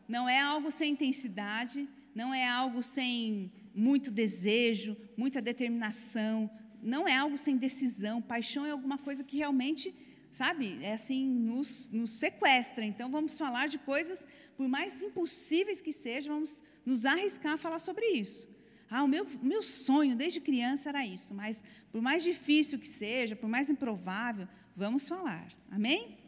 não 0.08 0.26
é 0.26 0.40
algo 0.40 0.70
sem 0.70 0.92
intensidade, 0.92 1.86
não 2.14 2.32
é 2.32 2.48
algo 2.48 2.82
sem 2.82 3.52
muito 3.74 4.10
desejo, 4.10 4.96
muita 5.18 5.42
determinação, 5.42 6.48
não 6.82 7.06
é 7.06 7.16
algo 7.16 7.36
sem 7.38 7.56
decisão. 7.56 8.20
Paixão 8.20 8.66
é 8.66 8.70
alguma 8.70 8.98
coisa 8.98 9.24
que 9.24 9.36
realmente, 9.36 9.94
sabe, 10.30 10.78
é 10.82 10.94
assim, 10.94 11.24
nos, 11.26 11.88
nos 11.90 12.18
sequestra. 12.18 12.84
Então 12.84 13.10
vamos 13.10 13.38
falar 13.38 13.68
de 13.68 13.78
coisas, 13.78 14.26
por 14.56 14.68
mais 14.68 15.02
impossíveis 15.02 15.80
que 15.80 15.92
sejam, 15.92 16.34
vamos 16.34 16.62
nos 16.84 17.04
arriscar 17.04 17.54
a 17.54 17.58
falar 17.58 17.78
sobre 17.78 18.06
isso. 18.06 18.48
Ah, 18.88 19.04
o 19.04 19.08
meu, 19.08 19.24
meu 19.40 19.62
sonho 19.62 20.16
desde 20.16 20.40
criança 20.40 20.88
era 20.88 21.06
isso, 21.06 21.32
mas 21.32 21.62
por 21.92 22.02
mais 22.02 22.24
difícil 22.24 22.78
que 22.78 22.88
seja, 22.88 23.36
por 23.36 23.48
mais 23.48 23.70
improvável, 23.70 24.48
vamos 24.74 25.06
falar. 25.06 25.48
Amém? 25.70 26.18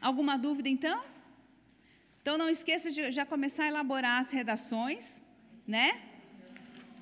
Alguma 0.00 0.36
dúvida 0.36 0.68
então? 0.68 1.02
Então 2.20 2.36
não 2.36 2.50
esqueça 2.50 2.90
de 2.90 3.10
já 3.10 3.24
começar 3.24 3.64
a 3.64 3.68
elaborar 3.68 4.20
as 4.20 4.30
redações, 4.30 5.22
né? 5.66 6.02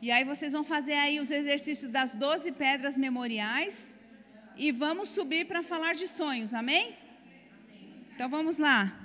E 0.04 0.10
aí 0.10 0.22
vocês 0.22 0.52
vão 0.52 0.62
fazer 0.62 0.92
aí 0.92 1.18
os 1.18 1.30
exercícios 1.30 1.90
das 1.90 2.14
12 2.14 2.52
pedras 2.52 2.94
memoriais 2.94 3.90
e 4.54 4.70
vamos 4.70 5.08
subir 5.08 5.46
para 5.46 5.62
falar 5.62 5.94
de 5.94 6.06
sonhos, 6.06 6.52
amém? 6.52 6.94
Então 8.14 8.28
vamos 8.28 8.58
lá. 8.58 9.03